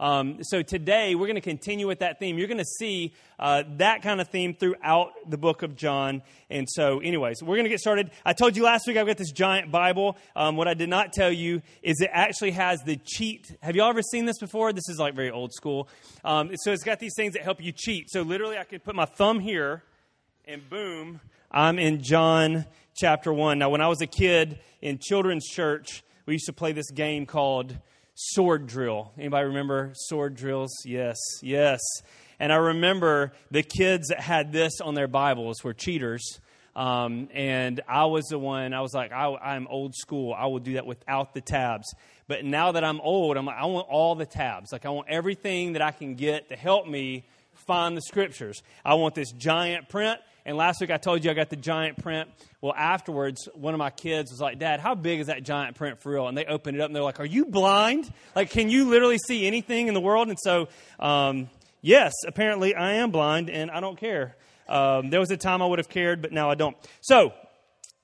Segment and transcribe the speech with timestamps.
[0.00, 2.38] um, so today we're going to continue with that theme.
[2.38, 6.22] You're going to see uh, that kind of theme throughout the book of John.
[6.50, 8.10] And so, anyways, we're going to get started.
[8.24, 10.16] I told you last week I've got this giant Bible.
[10.36, 13.56] Um, what I did not tell you is it actually has the cheat.
[13.60, 14.72] Have you all ever seen this before?
[14.72, 15.88] This is like very old school.
[16.24, 18.08] Um, so it's got these things that help you cheat.
[18.10, 19.82] So literally, I could put my thumb here,
[20.44, 21.20] and boom,
[21.50, 23.58] I'm in John chapter 1.
[23.58, 27.26] Now, when I was a kid in children's church, we used to play this game
[27.26, 27.76] called
[28.20, 29.12] sword drill.
[29.16, 30.72] Anybody remember sword drills?
[30.84, 31.78] Yes, yes.
[32.40, 36.40] And I remember the kids that had this on their Bibles were cheaters.
[36.74, 40.34] Um, and I was the one, I was like, I, am old school.
[40.34, 41.94] I will do that without the tabs.
[42.26, 44.72] But now that I'm old, I'm like, I want all the tabs.
[44.72, 48.62] Like, I want everything that I can get to help me find the scriptures.
[48.84, 50.18] I want this giant print.
[50.48, 52.30] And last week I told you I got the giant print.
[52.62, 56.00] Well, afterwards, one of my kids was like, Dad, how big is that giant print
[56.00, 56.26] for real?
[56.26, 58.10] And they opened it up and they're like, Are you blind?
[58.34, 60.28] Like, can you literally see anything in the world?
[60.28, 61.50] And so, um,
[61.82, 64.36] yes, apparently I am blind and I don't care.
[64.70, 66.78] Um, there was a time I would have cared, but now I don't.
[67.02, 67.34] So,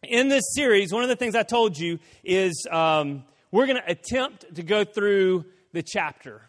[0.02, 3.90] in this series, one of the things I told you is um, we're going to
[3.90, 6.42] attempt to go through the chapter.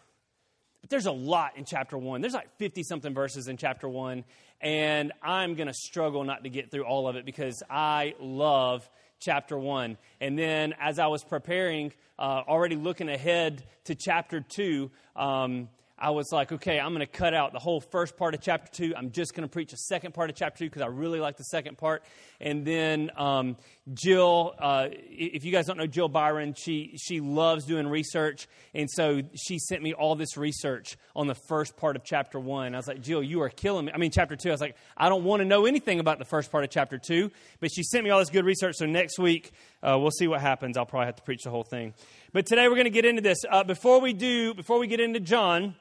[0.82, 2.20] But there's a lot in chapter one.
[2.20, 4.24] There's like 50 something verses in chapter one
[4.60, 8.88] and I'm going to struggle not to get through all of it because I love
[9.20, 9.96] chapter 1.
[10.20, 16.10] And then as I was preparing, uh, already looking ahead to chapter 2, um, I
[16.10, 18.94] was like, okay, I'm going to cut out the whole first part of chapter two.
[18.94, 21.38] I'm just going to preach a second part of chapter two because I really like
[21.38, 22.02] the second part.
[22.38, 23.56] And then um,
[23.94, 28.90] Jill, uh, if you guys don't know Jill Byron, she she loves doing research, and
[28.90, 32.74] so she sent me all this research on the first part of chapter one.
[32.74, 33.92] I was like, Jill, you are killing me.
[33.94, 34.48] I mean, chapter two.
[34.48, 36.98] I was like, I don't want to know anything about the first part of chapter
[36.98, 38.74] two, but she sent me all this good research.
[38.76, 39.52] So next week
[39.84, 40.76] uh, we'll see what happens.
[40.76, 41.94] I'll probably have to preach the whole thing.
[42.32, 43.38] But today we're going to get into this.
[43.48, 45.76] Uh, before we do, before we get into John.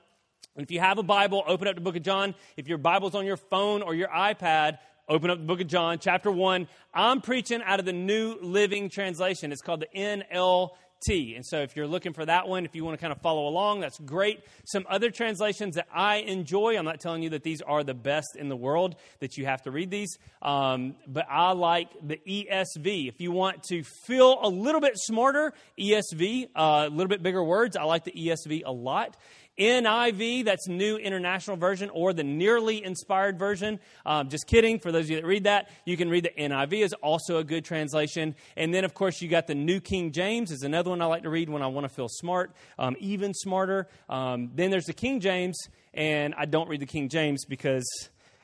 [0.58, 2.34] If you have a Bible, open up the book of John.
[2.56, 6.00] If your Bible's on your phone or your iPad, open up the book of John,
[6.00, 6.68] chapter 1.
[6.94, 9.52] I'm preaching out of the New Living Translation.
[9.52, 11.36] It's called the NLT.
[11.36, 13.48] And so if you're looking for that one, if you want to kind of follow
[13.48, 14.44] along, that's great.
[14.64, 18.36] Some other translations that I enjoy, I'm not telling you that these are the best
[18.36, 23.08] in the world, that you have to read these, um, but I like the ESV.
[23.08, 27.44] If you want to feel a little bit smarter, ESV, uh, a little bit bigger
[27.44, 29.16] words, I like the ESV a lot.
[29.58, 33.80] NIV, that's New International Version, or the Nearly Inspired Version.
[34.06, 34.80] Um, just kidding.
[34.80, 37.44] For those of you that read that, you can read the NIV is also a
[37.44, 38.36] good translation.
[38.58, 41.24] And then, of course, you got the New King James is another one I like
[41.24, 43.88] to read when I want to feel smart, um, even smarter.
[44.10, 45.58] Um, then there's the King James,
[45.94, 47.86] and I don't read the King James because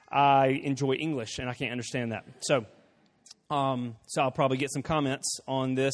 [0.10, 2.26] I enjoy English and I can't understand that.
[2.42, 2.66] So,
[3.50, 5.94] um, so I'll probably get some comments on this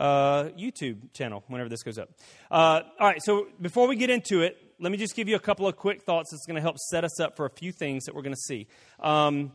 [0.00, 2.08] uh, YouTube channel whenever this goes up.
[2.50, 5.40] Uh, all right, so before we get into it, let me just give you a
[5.40, 8.04] couple of quick thoughts that's going to help set us up for a few things
[8.04, 8.66] that we're going to see.
[8.98, 9.52] Um,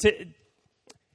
[0.00, 0.12] to,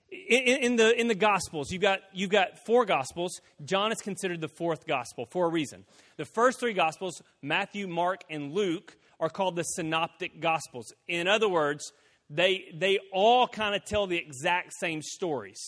[0.09, 3.41] in, in, the in the Gospels, you've got you've got four Gospels.
[3.65, 5.83] John is considered the fourth Gospel for a reason.
[6.15, 10.93] The first three Gospels, Matthew, Mark, and Luke, are called the Synoptic Gospels.
[11.09, 11.91] In other words,
[12.29, 15.59] they they all kind of tell the exact same stories.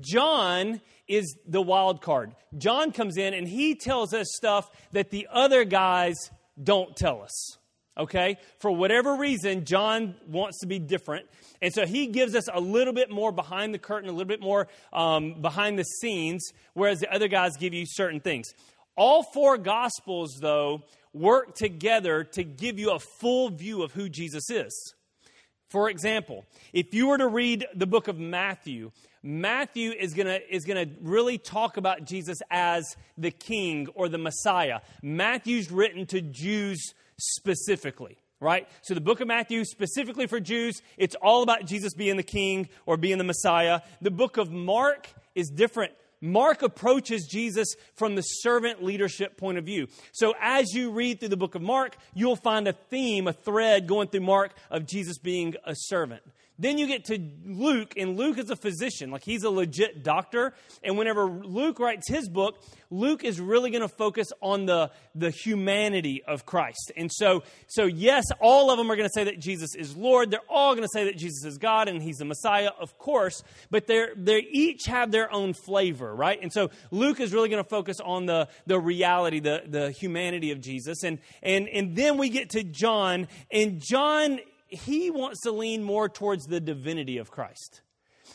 [0.00, 2.34] John is the wild card.
[2.56, 6.16] John comes in and he tells us stuff that the other guys
[6.62, 7.58] don't tell us.
[7.98, 8.36] Okay?
[8.58, 11.26] For whatever reason, John wants to be different.
[11.62, 14.42] And so he gives us a little bit more behind the curtain, a little bit
[14.42, 18.52] more um, behind the scenes, whereas the other guys give you certain things.
[18.96, 24.50] All four Gospels, though, work together to give you a full view of who Jesus
[24.50, 24.94] is.
[25.70, 28.92] For example, if you were to read the book of Matthew,
[29.26, 34.08] Matthew is going to is going to really talk about Jesus as the king or
[34.08, 34.80] the Messiah.
[35.02, 38.68] Matthew's written to Jews specifically, right?
[38.82, 42.68] So the book of Matthew specifically for Jews, it's all about Jesus being the king
[42.86, 43.80] or being the Messiah.
[44.00, 45.92] The book of Mark is different.
[46.20, 49.88] Mark approaches Jesus from the servant leadership point of view.
[50.12, 53.88] So as you read through the book of Mark, you'll find a theme, a thread
[53.88, 56.22] going through Mark of Jesus being a servant.
[56.58, 60.54] Then you get to Luke, and Luke is a physician, like he's a legit doctor.
[60.82, 65.30] And whenever Luke writes his book, Luke is really going to focus on the, the
[65.30, 66.92] humanity of Christ.
[66.96, 70.30] And so, so, yes, all of them are going to say that Jesus is Lord.
[70.30, 73.42] They're all going to say that Jesus is God and he's the Messiah, of course,
[73.70, 76.38] but they're, they each have their own flavor, right?
[76.40, 80.52] And so Luke is really going to focus on the, the reality, the, the humanity
[80.52, 81.02] of Jesus.
[81.02, 84.38] And, and, and then we get to John, and John
[84.68, 87.80] he wants to lean more towards the divinity of Christ.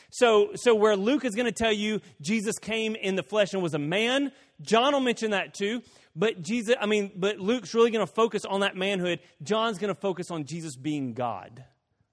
[0.10, 3.62] So, so where Luke is going to tell you Jesus came in the flesh and
[3.62, 4.31] was a man,
[4.62, 5.81] John will mention that too.
[6.16, 9.19] But Jesus, I mean, but Luke's really going to focus on that manhood.
[9.44, 11.63] John's going to focus on Jesus being God.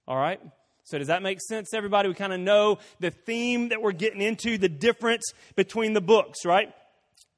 [0.07, 0.39] All right?
[0.83, 2.07] So, does that make sense, everybody?
[2.07, 6.45] We kind of know the theme that we're getting into, the difference between the books,
[6.45, 6.73] right?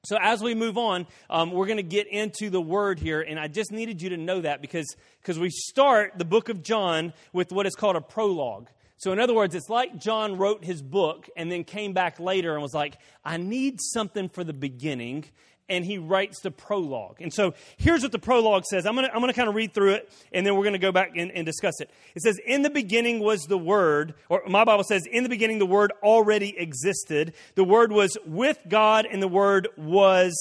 [0.03, 3.39] So, as we move on, um, we're going to get into the word here, and
[3.39, 7.13] I just needed you to know that because because we start the book of John
[7.33, 8.67] with what is called a prologue.
[8.97, 12.53] So, in other words, it's like John wrote his book and then came back later
[12.53, 15.25] and was like, I need something for the beginning
[15.69, 17.21] and he writes the prologue.
[17.21, 18.85] And so here's what the prologue says.
[18.85, 20.73] I'm going to I'm going to kind of read through it, and then we're going
[20.73, 21.89] to go back and, and discuss it.
[22.15, 25.59] It says, In the beginning was the Word, or my Bible says, In the beginning
[25.59, 27.33] the Word already existed.
[27.55, 30.33] The Word was with God, and the Word was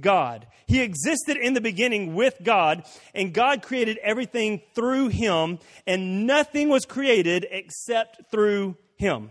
[0.00, 0.46] God.
[0.66, 2.84] He existed in the beginning with God,
[3.14, 9.30] and God created everything through him, and nothing was created except through him.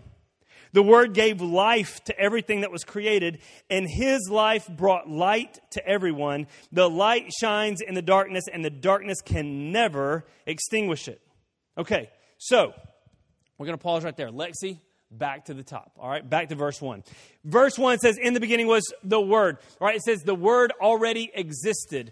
[0.74, 3.38] The Word gave life to everything that was created,
[3.70, 6.48] and His life brought light to everyone.
[6.72, 11.20] The light shines in the darkness, and the darkness can never extinguish it.
[11.78, 12.72] Okay, so
[13.56, 14.30] we're going to pause right there.
[14.30, 14.78] Lexi,
[15.12, 15.92] back to the top.
[15.96, 17.04] All right, back to verse 1.
[17.44, 19.58] Verse 1 says, In the beginning was the Word.
[19.80, 22.10] All right, it says the Word already existed.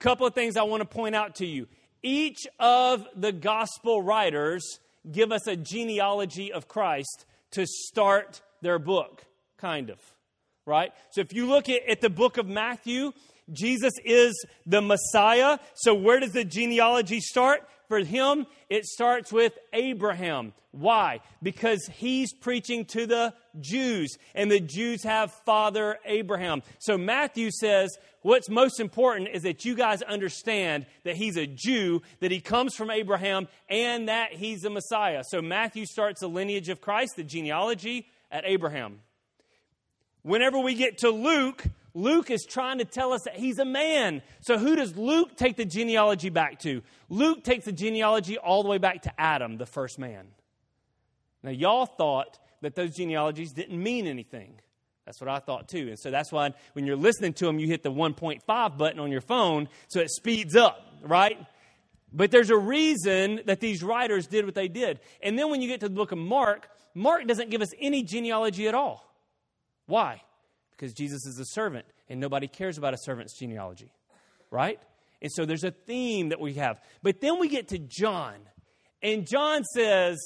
[0.00, 1.68] Couple of things I want to point out to you.
[2.02, 9.24] Each of the gospel writers give us a genealogy of Christ to start their book,
[9.58, 9.98] kind of,
[10.66, 10.92] right?
[11.10, 13.12] So if you look at, at the book of Matthew,
[13.52, 14.34] Jesus is
[14.66, 15.58] the Messiah.
[15.74, 17.66] So where does the genealogy start?
[17.90, 20.52] For him, it starts with Abraham.
[20.70, 21.22] Why?
[21.42, 26.62] Because he's preaching to the Jews, and the Jews have Father Abraham.
[26.78, 27.90] So Matthew says,
[28.22, 32.76] What's most important is that you guys understand that he's a Jew, that he comes
[32.76, 35.24] from Abraham, and that he's the Messiah.
[35.26, 39.00] So Matthew starts the lineage of Christ, the genealogy, at Abraham.
[40.22, 41.64] Whenever we get to Luke,
[41.94, 44.22] Luke is trying to tell us that he's a man.
[44.40, 46.82] So, who does Luke take the genealogy back to?
[47.08, 50.28] Luke takes the genealogy all the way back to Adam, the first man.
[51.42, 54.54] Now, y'all thought that those genealogies didn't mean anything.
[55.06, 55.88] That's what I thought too.
[55.88, 59.10] And so that's why when you're listening to them, you hit the 1.5 button on
[59.10, 61.38] your phone so it speeds up, right?
[62.12, 65.00] But there's a reason that these writers did what they did.
[65.22, 68.02] And then when you get to the book of Mark, Mark doesn't give us any
[68.02, 69.04] genealogy at all.
[69.86, 70.22] Why?
[70.80, 73.92] Because Jesus is a servant and nobody cares about a servant's genealogy,
[74.50, 74.80] right?
[75.20, 76.80] And so there's a theme that we have.
[77.02, 78.36] But then we get to John,
[79.02, 80.18] and John says,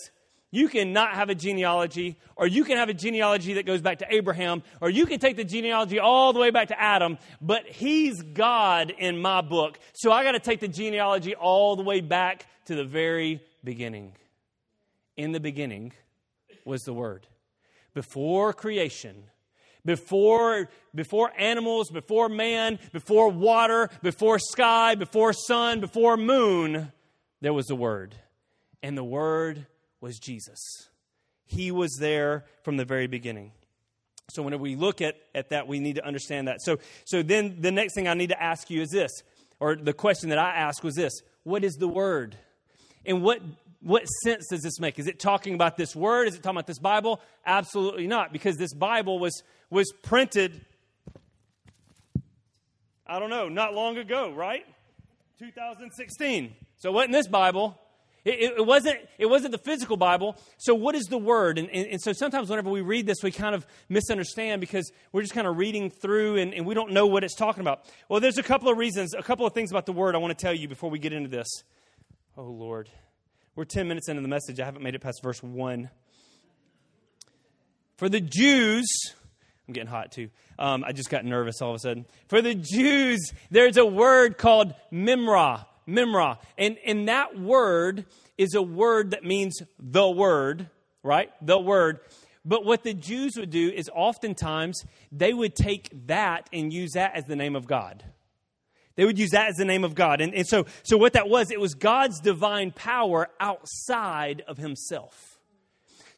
[0.53, 3.99] you can not have a genealogy, or you can have a genealogy that goes back
[3.99, 7.67] to Abraham, or you can take the genealogy all the way back to Adam, but
[7.67, 9.81] he's God in my book.
[9.95, 14.13] So I got to take the genealogy all the way back to the very beginning.
[15.17, 15.93] In the beginning
[16.65, 17.27] was the Word.
[17.93, 19.25] Before creation,
[19.85, 26.93] before, before animals, before man, before water, before sky, before sun, before moon,
[27.41, 28.15] there was the Word.
[28.83, 29.67] And the Word
[30.01, 30.89] was Jesus.
[31.47, 33.53] He was there from the very beginning.
[34.31, 36.63] So whenever we look at, at that, we need to understand that.
[36.63, 39.11] So, so then the next thing I need to ask you is this,
[39.61, 42.37] or the question that I asked was this What is the Word?
[43.05, 43.41] And what
[43.85, 44.99] what sense does this make?
[44.99, 46.27] Is it talking about this word?
[46.27, 47.21] Is it talking about this Bible?
[47.45, 49.43] Absolutely not, because this Bible was,
[49.75, 50.65] was printed,
[53.07, 54.65] I don't know, not long ago, right?
[55.39, 56.55] 2016.
[56.77, 57.79] So it wasn't this Bible.
[58.25, 60.37] It, it, wasn't, it wasn't the physical Bible.
[60.57, 61.59] So, what is the word?
[61.59, 65.21] And, and, and, so, sometimes whenever we read this, we kind of misunderstand because we're
[65.21, 67.85] just kind of reading through and, and we don't know what it's talking about.
[68.09, 70.39] Well, there's a couple of reasons, a couple of things about the word I want
[70.39, 71.49] to tell you before we get into this.
[72.39, 72.89] Oh, Lord.
[73.57, 74.59] We're 10 minutes into the message.
[74.59, 75.91] I haven't made it past verse 1.
[77.97, 78.87] For the Jews,
[79.67, 80.29] I'm getting hot too.
[80.59, 82.07] Um, I just got nervous all of a sudden.
[82.29, 85.65] For the Jews, there's a word called Memra.
[85.89, 86.39] Memra.
[86.59, 88.05] And, and that word
[88.37, 90.69] is a word that means the word,
[91.03, 91.31] right?
[91.41, 92.01] The word.
[92.45, 97.17] But what the Jews would do is oftentimes they would take that and use that
[97.17, 98.05] as the name of God.
[98.97, 100.21] They would use that as the name of God.
[100.21, 105.34] And, and so, so what that was, it was God's divine power outside of himself.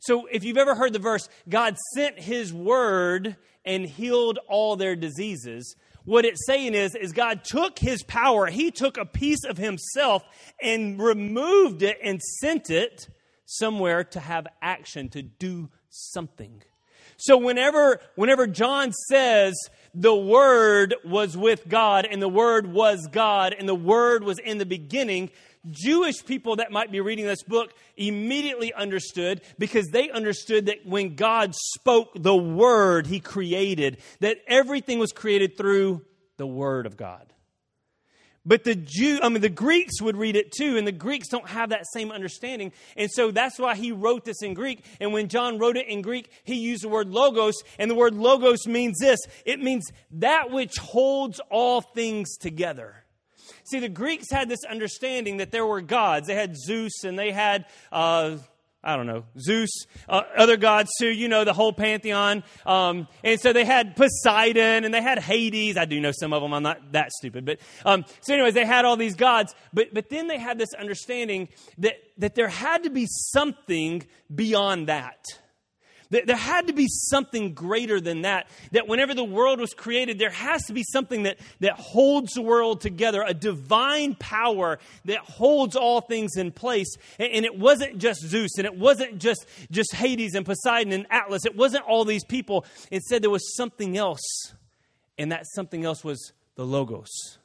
[0.01, 4.97] So if you've ever heard the verse, God sent his word and healed all their
[4.97, 5.75] diseases,
[6.05, 10.23] what it's saying is, is God took his power, he took a piece of himself
[10.63, 13.09] and removed it and sent it
[13.45, 16.63] somewhere to have action, to do something.
[17.17, 19.55] So whenever, whenever John says
[19.95, 24.59] the Word was with God and the Word was God and the Word was in
[24.59, 25.31] the beginning,
[25.71, 31.17] Jewish people that might be reading this book immediately understood because they understood that when
[31.17, 36.05] God spoke the Word He created, that everything was created through
[36.37, 37.33] the Word of God.
[38.47, 41.49] But the Jew, I mean, the Greeks would read it too, and the Greeks don't
[41.49, 42.73] have that same understanding.
[42.97, 44.85] And so that's why he wrote this in Greek.
[45.01, 48.15] And when John wrote it in Greek, he used the word logos, and the word
[48.15, 53.03] logos means this it means that which holds all things together.
[53.65, 56.27] See, the Greeks had this understanding that there were gods.
[56.27, 57.67] They had Zeus and they had.
[57.91, 58.39] Uh,
[58.87, 62.45] I don't know, Zeus, uh, other gods too, you know, the whole pantheon.
[62.65, 65.77] Um, and so they had Poseidon and they had Hades.
[65.77, 66.55] I do know some of them.
[66.55, 67.45] I'm not that stupid.
[67.45, 69.57] But um, so, anyways, they had all these gods.
[69.73, 71.49] But, but then they had this understanding
[71.79, 75.19] that, that there had to be something beyond that.
[76.11, 78.47] There had to be something greater than that.
[78.73, 82.43] That whenever the world was created, there has to be something that, that holds the
[82.43, 86.95] world together, a divine power that holds all things in place.
[87.19, 91.07] And, and it wasn't just Zeus, and it wasn't just, just Hades and Poseidon and
[91.11, 91.45] Atlas.
[91.45, 92.65] It wasn't all these people.
[92.91, 94.55] Instead, there was something else,
[95.19, 97.39] and that something else was the Logos.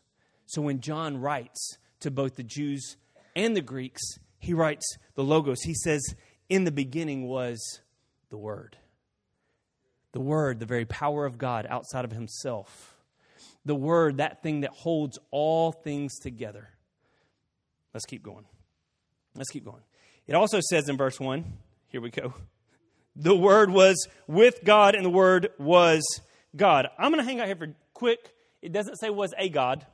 [0.46, 2.98] So when John writes to both the Jews
[3.36, 4.02] and the Greeks,
[4.38, 5.62] he writes the Logos.
[5.64, 6.02] He says,
[6.50, 7.80] In the beginning was
[8.32, 8.78] the Word.
[10.14, 12.96] The Word, the very power of God outside of Himself.
[13.64, 16.70] The Word, that thing that holds all things together.
[17.94, 18.46] Let's keep going.
[19.36, 19.84] Let's keep going.
[20.26, 21.46] It also says in verse 1,
[21.88, 22.34] here we go.
[23.16, 26.02] The Word was with God, and the Word was
[26.56, 26.88] God.
[26.98, 28.34] I'm going to hang out here for quick.
[28.62, 29.86] It doesn't say was a God.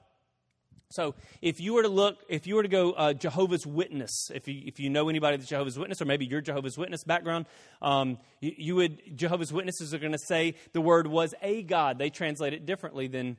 [0.90, 4.48] So, if you were to look, if you were to go uh, Jehovah's Witness, if
[4.48, 7.46] you, if you know anybody that's Jehovah's Witness, or maybe your Jehovah's Witness background,
[7.82, 12.00] um, you, you, would, Jehovah's Witnesses are going to say the word was a God.
[12.00, 13.36] They translate it differently than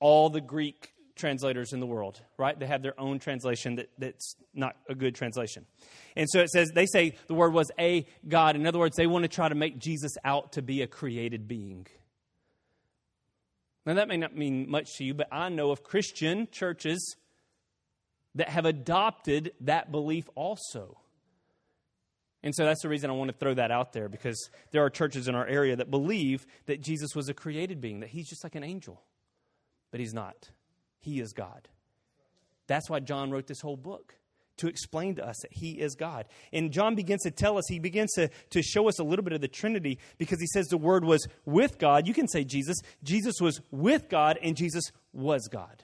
[0.00, 2.58] all the Greek translators in the world, right?
[2.58, 5.64] They have their own translation that, that's not a good translation.
[6.16, 8.56] And so it says, they say the word was a God.
[8.56, 11.48] In other words, they want to try to make Jesus out to be a created
[11.48, 11.86] being.
[13.84, 17.16] Now, that may not mean much to you, but I know of Christian churches
[18.34, 20.98] that have adopted that belief also.
[22.44, 24.90] And so that's the reason I want to throw that out there because there are
[24.90, 28.44] churches in our area that believe that Jesus was a created being, that he's just
[28.44, 29.02] like an angel.
[29.90, 30.50] But he's not,
[31.00, 31.68] he is God.
[32.66, 34.14] That's why John wrote this whole book
[34.62, 36.26] to explain to us that He is God.
[36.52, 39.32] And John begins to tell us, he begins to, to show us a little bit
[39.32, 42.06] of the Trinity because he says the Word was with God.
[42.06, 42.78] You can say Jesus.
[43.02, 45.82] Jesus was with God, and Jesus was God.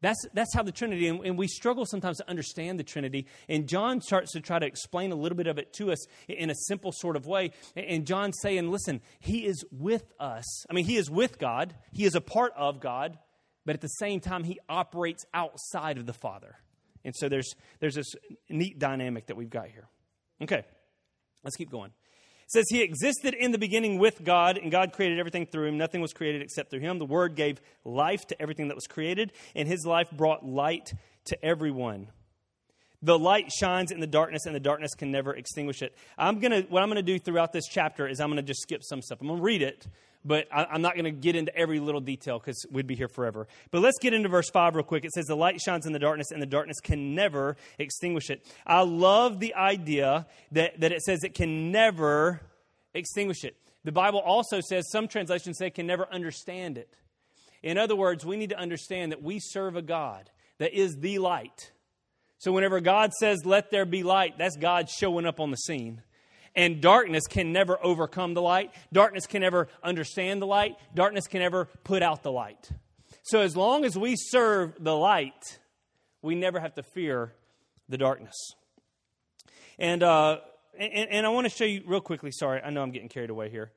[0.00, 3.26] That's, that's how the Trinity, and, and, we struggle sometimes to understand the Trinity.
[3.48, 6.50] And John starts to try to explain a little bit of it to us in
[6.50, 7.52] a simple sort of way.
[7.74, 10.66] And John's saying, listen, He is with us.
[10.68, 13.18] I mean, He is with God, He is a part of God,
[13.64, 16.56] but at the same time, He operates outside of the Father.
[17.04, 18.14] And so there's, there's this
[18.48, 19.88] neat dynamic that we've got here.
[20.42, 20.64] Okay,
[21.42, 21.90] let's keep going.
[22.44, 25.78] It says, He existed in the beginning with God, and God created everything through him.
[25.78, 26.98] Nothing was created except through him.
[26.98, 30.92] The Word gave life to everything that was created, and his life brought light
[31.26, 32.08] to everyone.
[33.02, 35.94] The light shines in the darkness, and the darkness can never extinguish it.
[36.16, 38.62] I'm gonna, what I'm going to do throughout this chapter is I'm going to just
[38.62, 39.20] skip some stuff.
[39.20, 39.86] I'm going to read it,
[40.24, 43.08] but I, am not going to get into every little detail because we'd be here
[43.08, 43.46] forever.
[43.70, 45.04] But let's get into verse 5 real quick.
[45.04, 48.46] It says, The light shines in the darkness, and the darkness can never extinguish it.
[48.66, 52.40] I love the idea that, that it says it can never
[52.94, 53.56] extinguish it.
[53.84, 56.88] The Bible also says, some translations say, can never understand it.
[57.62, 61.18] In other words, we need to understand that we serve a God that is the
[61.18, 61.72] light.
[62.38, 66.02] So whenever God says, Let there be light, that's God showing up on the scene.
[66.56, 68.72] And darkness can never overcome the light.
[68.92, 70.76] Darkness can never understand the light.
[70.94, 72.70] Darkness can never put out the light.
[73.24, 75.58] So as long as we serve the light,
[76.22, 77.32] we never have to fear
[77.88, 78.34] the darkness.
[79.78, 80.38] And, uh,
[80.78, 82.30] and, and I want to show you real quickly.
[82.30, 83.72] Sorry, I know I'm getting carried away here.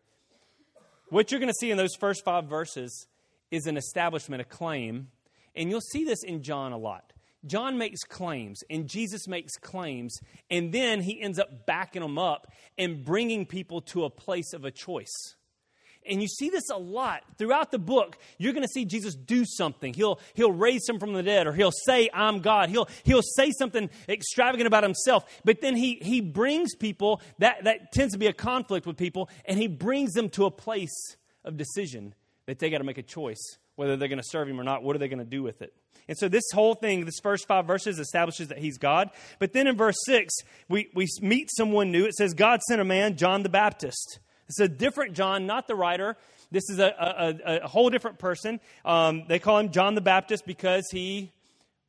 [1.10, 3.08] What you're going to see in those first five verses
[3.50, 5.08] is an establishment, a claim.
[5.56, 7.14] And you'll see this in John a lot.
[7.46, 12.52] John makes claims and Jesus makes claims, and then he ends up backing them up
[12.78, 15.36] and bringing people to a place of a choice.
[16.10, 18.18] And you see this a lot throughout the book.
[18.38, 19.94] You're going to see Jesus do something.
[19.94, 22.70] He'll, he'll raise him from the dead, or he'll say, I'm God.
[22.70, 25.26] He'll, he'll say something extravagant about himself.
[25.44, 29.30] But then he, he brings people, that, that tends to be a conflict with people,
[29.44, 32.16] and he brings them to a place of decision
[32.46, 34.84] that they got to make a choice whether they're going to serve him or not.
[34.84, 35.74] What are they going to do with it?
[36.10, 39.10] And so this whole thing, this first five verses establishes that he's God.
[39.40, 40.34] But then in verse six,
[40.68, 42.06] we, we meet someone new.
[42.06, 44.20] It says, God sent a man, John the Baptist.
[44.48, 46.18] It's a different John, not the writer.
[46.50, 46.88] This is a,
[47.46, 48.60] a, a whole different person.
[48.86, 51.34] Um, they call him John the Baptist because he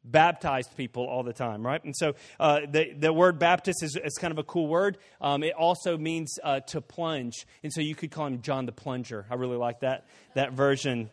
[0.05, 1.85] baptized people all the time, right?
[1.85, 4.99] And so uh, the, the word Baptist is, is kind of a cool word.
[5.21, 7.47] Um, it also means uh, to plunge.
[7.63, 9.27] And so you could call him John the Plunger.
[9.31, 11.11] I really like that, that version.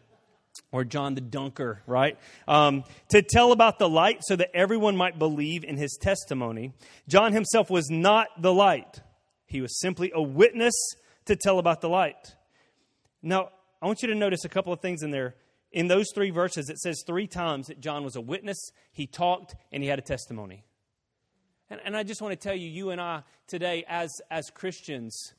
[0.72, 2.18] Or John the Dunker, right?
[2.48, 6.74] Um, to tell about the light so that everyone might believe in his testimony.
[7.08, 9.02] John himself was not the light,
[9.46, 10.74] he was simply a witness
[11.26, 12.36] to tell about the light.
[13.22, 13.50] Now,
[13.82, 15.36] I want you to notice a couple of things in there
[15.76, 19.56] in those three verses, it says three times that John was a witness, he talked,
[19.74, 20.64] and he had a testimony.
[21.70, 25.34] And, and I just want to tell you, you and I today, as, as Christians,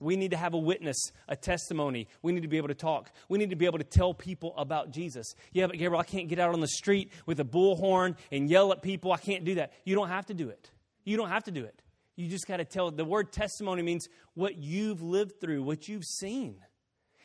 [0.00, 0.96] we need to have a witness,
[1.28, 2.08] a testimony.
[2.22, 3.12] We need to be able to talk.
[3.28, 5.34] We need to be able to tell people about Jesus.
[5.52, 8.72] Yeah, but Gabriel, I can't get out on the street with a bullhorn and yell
[8.72, 9.12] at people.
[9.12, 9.72] I can't do that.
[9.84, 10.70] You don't have to do it.
[11.04, 11.82] You don't have to do it.
[12.16, 12.90] You just got to tell.
[12.90, 16.56] The word testimony means what you've lived through, what you've seen.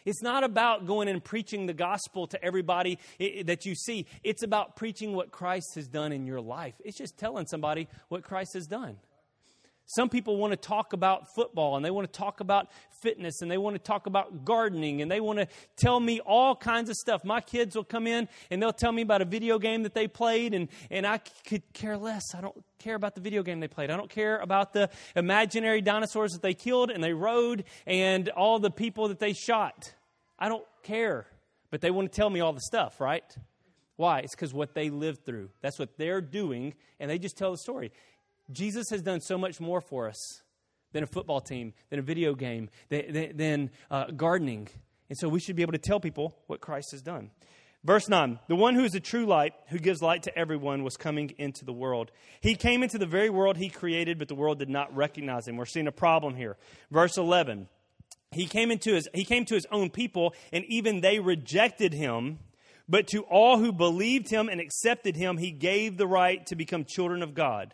[0.06, 3.00] It's not about going and preaching the gospel to everybody
[3.46, 4.06] that you see.
[4.24, 6.76] It's about preaching what Christ has done in your life.
[6.86, 8.98] It's just telling somebody what Christ has done.
[9.88, 12.70] Some people want to talk about football and they want to talk about
[13.02, 16.56] fitness and they want to talk about gardening and they want to tell me all
[16.56, 17.24] kinds of stuff.
[17.24, 20.08] My kids will come in and they'll tell me about a video game that they
[20.08, 22.34] played and, and I could care less.
[22.34, 23.92] I don't care about the video game they played.
[23.92, 28.58] I don't care about the imaginary dinosaurs that they killed and they rode and all
[28.58, 29.94] the people that they shot.
[30.40, 31.28] I don't care.
[31.70, 33.24] But they want to tell me all the stuff, right?
[33.98, 34.20] Why?
[34.20, 35.50] It's because what they lived through.
[35.62, 37.92] That's what they're doing, and they just tell the story.
[38.52, 40.42] Jesus has done so much more for us
[40.92, 44.68] than a football team, than a video game, than, than uh, gardening.
[45.10, 47.32] And so we should be able to tell people what Christ has done.
[47.84, 50.98] Verse 9 The one who is the true light, who gives light to everyone, was
[50.98, 52.12] coming into the world.
[52.42, 55.58] He came into the very world he created, but the world did not recognize him.
[55.58, 56.58] We're seeing a problem here.
[56.92, 57.68] Verse 11
[58.32, 62.40] he came into his he came to his own people and even they rejected him
[62.88, 66.84] but to all who believed him and accepted him he gave the right to become
[66.84, 67.74] children of god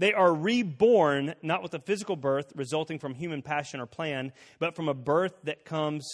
[0.00, 4.74] they are reborn not with a physical birth resulting from human passion or plan but
[4.74, 6.08] from a birth that comes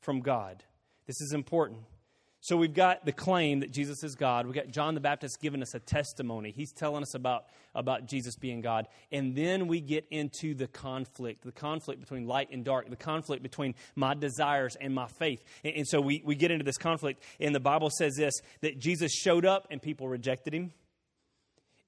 [0.00, 0.62] from god
[1.06, 1.80] this is important
[2.44, 4.44] so we've got the claim that Jesus is God.
[4.44, 6.50] We've got John the Baptist giving us a testimony.
[6.50, 8.86] He's telling us about, about Jesus being God.
[9.10, 13.42] And then we get into the conflict the conflict between light and dark, the conflict
[13.42, 15.42] between my desires and my faith.
[15.64, 17.22] And, and so we, we get into this conflict.
[17.40, 20.74] And the Bible says this that Jesus showed up and people rejected him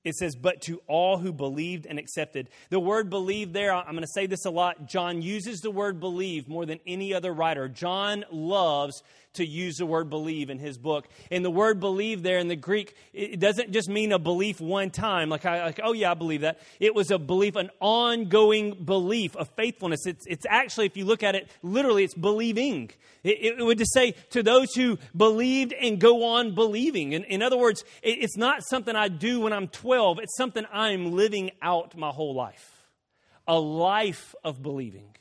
[0.06, 2.48] it says, but to all who believed and accepted.
[2.70, 4.86] The word believe there, I'm going to say this a lot.
[4.86, 7.68] John uses the word believe more than any other writer.
[7.68, 9.02] John loves
[9.36, 11.08] to use the word believe in his book.
[11.30, 14.90] And the word believe there in the Greek, it doesn't just mean a belief one
[14.90, 16.60] time, like, I, like oh yeah, I believe that.
[16.78, 20.06] It was a belief, an ongoing belief, a faithfulness.
[20.06, 22.90] It's, it's actually, if you look at it literally, it's believing.
[23.24, 27.12] It, it would just say to those who believed and go on believing.
[27.12, 30.36] In, in other words, it, it's not something I do when I'm 12 12, it's
[30.36, 32.86] something I'm living out my whole life.
[33.48, 35.14] A life of believing.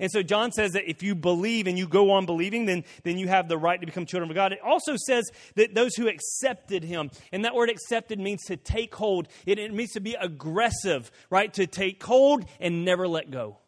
[0.00, 3.18] And so John says that if you believe and you go on believing, then, then
[3.18, 4.52] you have the right to become children of God.
[4.52, 8.94] It also says that those who accepted him, and that word accepted means to take
[8.94, 9.28] hold.
[9.46, 11.52] It, it means to be aggressive, right?
[11.54, 13.58] To take hold and never let go.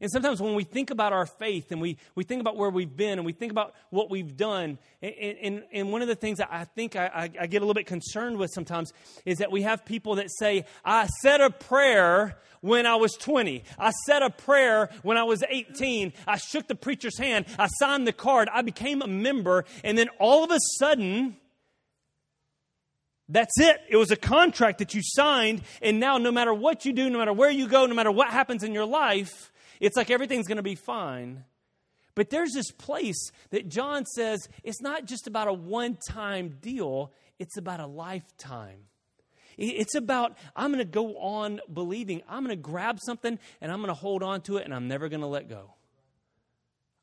[0.00, 2.96] And sometimes when we think about our faith and we, we think about where we've
[2.96, 6.38] been and we think about what we've done, and, and, and one of the things
[6.38, 8.92] that I think I, I, I get a little bit concerned with sometimes
[9.24, 13.62] is that we have people that say, I said a prayer when I was 20.
[13.78, 16.14] I said a prayer when I was 18.
[16.26, 17.46] I shook the preacher's hand.
[17.58, 18.48] I signed the card.
[18.52, 19.66] I became a member.
[19.84, 21.36] And then all of a sudden,
[23.28, 23.80] that's it.
[23.88, 25.62] It was a contract that you signed.
[25.80, 28.30] And now, no matter what you do, no matter where you go, no matter what
[28.30, 31.44] happens in your life, it's like everything's going to be fine.
[32.14, 37.12] But there's this place that John says it's not just about a one time deal,
[37.38, 38.86] it's about a lifetime.
[39.56, 42.22] It's about, I'm going to go on believing.
[42.28, 44.88] I'm going to grab something and I'm going to hold on to it and I'm
[44.88, 45.74] never going to let go.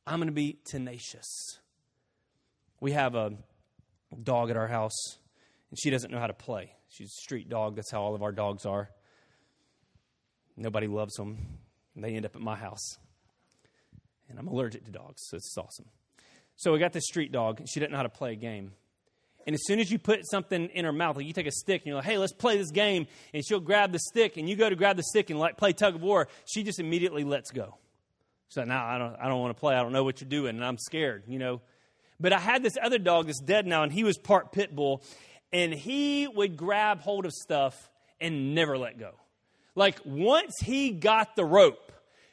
[0.06, 1.60] I'm going to be tenacious.
[2.82, 3.38] We have a
[4.22, 5.18] dog at our house
[5.70, 6.74] and she doesn't know how to play.
[6.90, 7.78] She's a street dog.
[7.78, 8.90] That's how all of our dogs are.
[10.58, 11.38] Nobody loves them
[11.96, 12.98] and they end up at my house.
[14.30, 15.88] And I'm allergic to dogs, so it's awesome.
[16.56, 18.72] So we got this street dog, she doesn't know how to play a game.
[19.48, 21.82] And as soon as you put something in her mouth, like you take a stick
[21.82, 24.56] and you're like, hey, let's play this game, and she'll grab the stick, and you
[24.56, 27.52] go to grab the stick and like play tug of war, she just immediately lets
[27.52, 27.78] go.
[28.50, 29.76] So now I don't, I don't want to play.
[29.76, 31.62] I don't know what you're doing, and I'm scared, you know.
[32.20, 35.04] But I had this other dog that's dead now, and he was part pit bull,
[35.52, 39.12] and he would grab hold of stuff and never let go.
[39.76, 41.92] Like once he got the rope,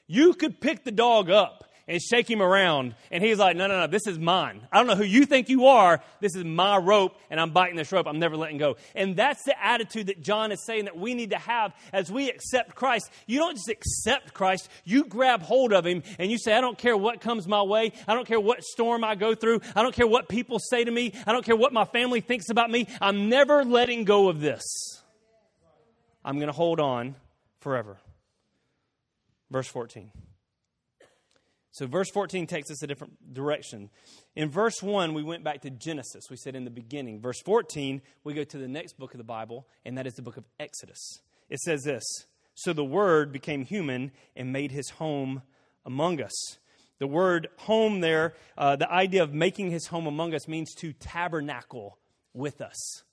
[0.08, 2.94] You could pick the dog up and shake him around.
[3.10, 4.66] And he's like, no, no, no, this is mine.
[4.72, 6.02] I don't know who you think you are.
[6.20, 8.06] This is my rope, and I'm biting this rope.
[8.06, 8.76] I'm never letting go.
[8.94, 12.30] And that's the attitude that John is saying that we need to have as we
[12.30, 13.10] accept Christ.
[13.26, 16.78] You don't just accept Christ, you grab hold of him and you say, I don't
[16.78, 17.92] care what comes my way.
[18.06, 19.60] I don't care what storm I go through.
[19.74, 21.12] I don't care what people say to me.
[21.26, 22.86] I don't care what my family thinks about me.
[23.00, 24.64] I'm never letting go of this.
[26.24, 27.14] I'm going to hold on
[27.60, 27.98] forever.
[29.50, 30.10] Verse 14.
[31.70, 33.90] So, verse 14 takes us a different direction.
[34.34, 36.24] In verse 1, we went back to Genesis.
[36.28, 37.20] We said in the beginning.
[37.20, 40.22] Verse 14, we go to the next book of the Bible, and that is the
[40.22, 41.20] book of Exodus.
[41.48, 42.04] It says this
[42.54, 45.42] So the Word became human and made his home
[45.84, 46.58] among us.
[46.98, 50.92] The word home there, uh, the idea of making his home among us means to
[50.92, 51.98] tabernacle
[52.34, 53.04] with us.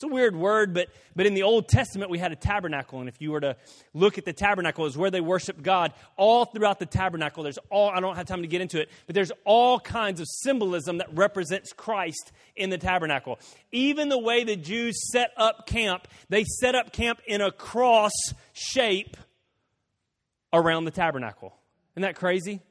[0.00, 3.00] It's a weird word, but, but in the Old Testament, we had a tabernacle.
[3.00, 3.56] And if you were to
[3.92, 5.92] look at the tabernacle, is where they worship God.
[6.16, 9.14] All throughout the tabernacle, there's all, I don't have time to get into it, but
[9.14, 13.38] there's all kinds of symbolism that represents Christ in the tabernacle.
[13.72, 18.12] Even the way the Jews set up camp, they set up camp in a cross
[18.54, 19.18] shape
[20.50, 21.52] around the tabernacle.
[21.92, 22.62] Isn't that crazy?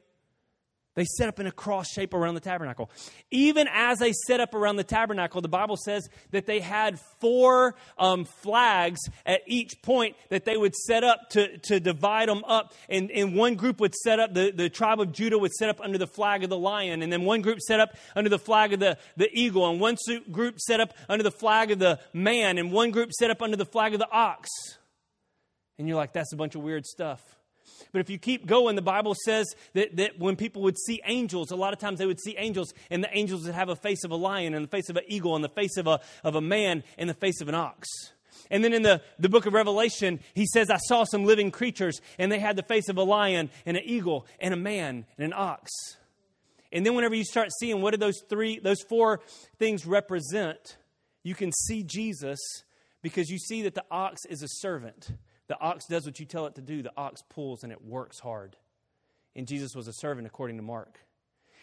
[0.96, 2.90] They set up in a cross shape around the tabernacle.
[3.30, 7.76] Even as they set up around the tabernacle, the Bible says that they had four
[7.96, 12.74] um, flags at each point that they would set up to, to divide them up.
[12.88, 15.80] And, and one group would set up, the, the tribe of Judah would set up
[15.80, 17.02] under the flag of the lion.
[17.02, 19.70] And then one group set up under the flag of the, the eagle.
[19.70, 19.96] And one
[20.32, 22.58] group set up under the flag of the man.
[22.58, 24.48] And one group set up under the flag of the ox.
[25.78, 27.22] And you're like, that's a bunch of weird stuff.
[27.92, 31.50] But if you keep going, the Bible says that, that when people would see angels,
[31.50, 34.04] a lot of times they would see angels, and the angels would have a face
[34.04, 36.34] of a lion, and the face of an eagle, and the face of a, of
[36.34, 37.88] a man, and the face of an ox.
[38.50, 42.00] And then in the, the book of Revelation, he says, I saw some living creatures,
[42.18, 45.24] and they had the face of a lion, and an eagle, and a man, and
[45.26, 45.70] an ox.
[46.72, 49.20] And then whenever you start seeing what do those three, those four
[49.58, 50.76] things represent,
[51.22, 52.38] you can see Jesus
[53.02, 55.10] because you see that the ox is a servant.
[55.50, 58.20] The ox does what you tell it to do, the ox pulls and it works
[58.20, 58.54] hard.
[59.34, 61.00] And Jesus was a servant, according to Mark.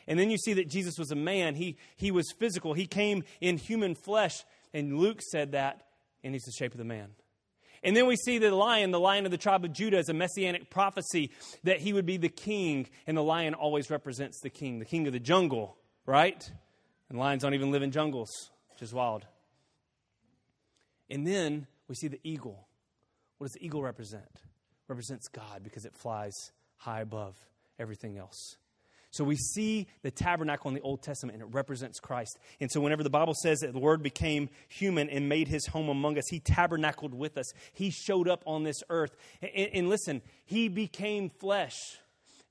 [0.09, 1.55] And then you see that Jesus was a man.
[1.55, 2.73] He, he was physical.
[2.73, 4.43] He came in human flesh.
[4.73, 5.87] And Luke said that,
[6.21, 7.11] and he's the shape of the man.
[7.81, 10.13] And then we see the lion, the lion of the tribe of Judah, as a
[10.13, 11.31] messianic prophecy
[11.63, 12.89] that he would be the king.
[13.07, 16.51] And the lion always represents the king, the king of the jungle, right?
[17.09, 19.25] And lions don't even live in jungles, which is wild.
[21.09, 22.66] And then we see the eagle.
[23.37, 24.23] What does the eagle represent?
[24.33, 26.33] It represents God because it flies
[26.77, 27.35] high above
[27.79, 28.57] everything else.
[29.11, 32.37] So we see the tabernacle in the Old Testament and it represents Christ.
[32.59, 35.89] And so whenever the Bible says that the Word became human and made his home
[35.89, 37.51] among us, he tabernacled with us.
[37.73, 39.15] He showed up on this earth.
[39.41, 41.73] And, and listen, he became flesh.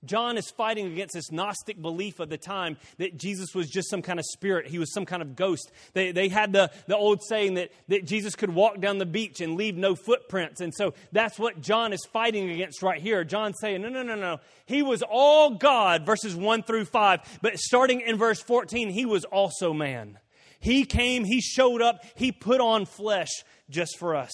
[0.05, 4.03] John is fighting against this Gnostic belief of the time that Jesus was just some
[4.03, 4.67] kind of spirit.
[4.67, 5.73] He was some kind of ghost.
[5.95, 9.41] They, they had the, the old saying that, that Jesus could walk down the beach
[9.41, 10.61] and leave no footprints.
[10.61, 13.25] And so that's what John is fighting against right here.
[13.25, 14.39] John's saying, no, no, no, no.
[14.67, 17.39] He was all God, verses 1 through 5.
[17.43, 20.19] But starting in verse 14, he was also man.
[20.61, 23.31] He came, he showed up, he put on flesh
[23.71, 24.33] just for us.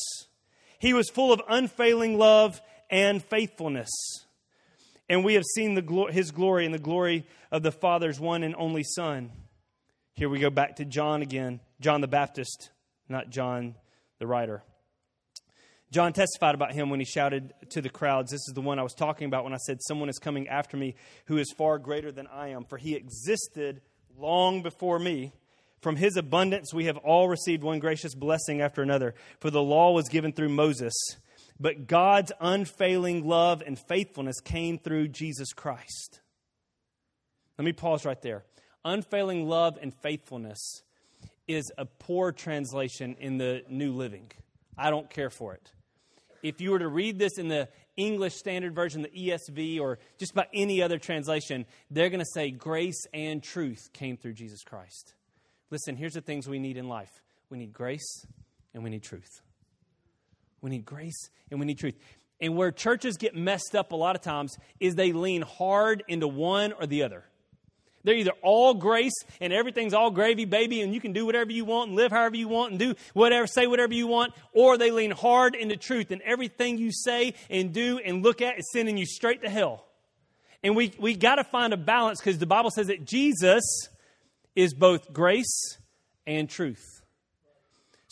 [0.79, 3.91] He was full of unfailing love and faithfulness
[5.09, 8.55] and we have seen the his glory and the glory of the Father's one and
[8.57, 9.31] only Son.
[10.15, 12.71] Here we go back to John again, John the Baptist,
[13.09, 13.77] not John
[14.19, 14.63] the writer.
[15.91, 18.83] John testified about him when he shouted to the crowds, This is the one I
[18.83, 20.95] was talking about when I said, Someone is coming after me
[21.27, 23.83] who is far greater than I am, for he existed
[24.17, 25.33] long before me.
[25.81, 29.15] From his abundance, we have all received one gracious blessing after another.
[29.41, 30.95] For the law was given through Moses
[31.59, 36.21] but God's unfailing love and faithfulness came through Jesus Christ.
[37.59, 38.45] Let me pause right there.
[38.85, 40.83] Unfailing love and faithfulness
[41.47, 44.31] is a poor translation in the New Living.
[44.77, 45.73] I don't care for it.
[46.43, 50.33] If you were to read this in the English Standard Version, the ESV, or just
[50.33, 55.15] about any other translation, they're going to say grace and truth came through Jesus Christ.
[55.71, 58.27] Listen, here's the things we need in life we need grace
[58.75, 59.43] and we need truth.
[60.63, 61.97] We need grace and we need truth.
[62.41, 66.27] And where churches get messed up a lot of times is they lean hard into
[66.27, 67.25] one or the other.
[68.05, 71.65] They're either all grace and everything's all gravy, baby, and you can do whatever you
[71.65, 74.91] want and live however you want and do whatever, say whatever you want, or they
[74.91, 78.97] lean hard into truth and everything you say and do and look at is sending
[78.97, 79.85] you straight to hell.
[80.65, 83.63] And we, we got to find a balance because the Bible says that Jesus
[84.55, 85.79] is both grace
[86.27, 86.92] and truth.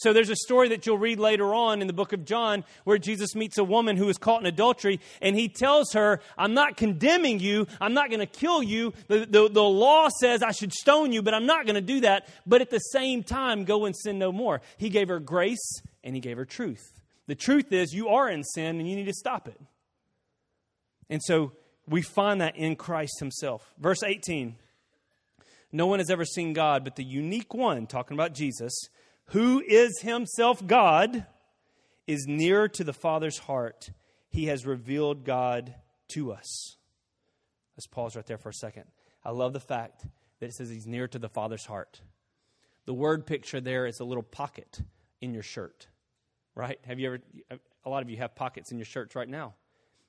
[0.01, 2.97] So there's a story that you'll read later on in the book of John where
[2.97, 6.79] Jesus meets a woman who is caught in adultery and he tells her, I'm not
[6.79, 7.67] condemning you.
[7.83, 8.95] I'm not going to kill you.
[9.09, 12.01] The, the, the law says I should stone you, but I'm not going to do
[12.01, 12.29] that.
[12.47, 14.63] But at the same time, go and sin no more.
[14.79, 16.81] He gave her grace and he gave her truth.
[17.27, 19.61] The truth is, you are in sin and you need to stop it.
[21.11, 21.53] And so
[21.87, 23.75] we find that in Christ Himself.
[23.79, 24.57] Verse 18
[25.73, 28.73] No one has ever seen God, but the unique one, talking about Jesus,
[29.31, 31.27] who is Himself God,
[32.07, 33.90] is nearer to the Father's heart.
[34.29, 35.75] He has revealed God
[36.09, 36.77] to us.
[37.77, 38.85] Let's pause right there for a second.
[39.25, 40.07] I love the fact
[40.40, 42.01] that it says He's near to the Father's heart.
[42.87, 44.81] The word picture there is a little pocket
[45.21, 45.87] in your shirt
[46.55, 46.79] right?
[46.87, 47.21] Have you ever,
[47.85, 49.55] a lot of you have pockets in your shirts right now.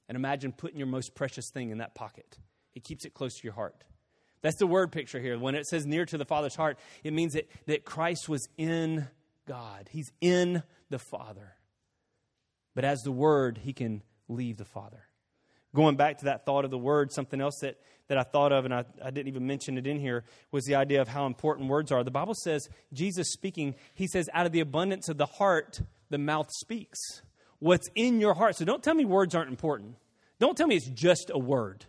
[0.08, 2.38] And imagine putting your most precious thing in that pocket.
[2.76, 3.84] It keeps it close to your heart.
[4.42, 5.38] That's the word picture here.
[5.38, 9.08] When it says near to the Father's heart, it means that, that Christ was in
[9.48, 11.56] God, He's in the Father.
[12.74, 15.04] But as the Word, He can leave the Father.
[15.76, 17.78] Going back to that thought of the Word, something else that,
[18.08, 20.76] that I thought of, and I, I didn't even mention it in here, was the
[20.76, 22.04] idea of how important words are.
[22.04, 26.18] The Bible says, Jesus speaking, He says, out of the abundance of the heart, the
[26.18, 27.00] mouth speaks.
[27.60, 28.56] What's in your heart.
[28.56, 29.96] So don't tell me words aren't important.
[30.40, 31.86] Don't tell me it's just a word.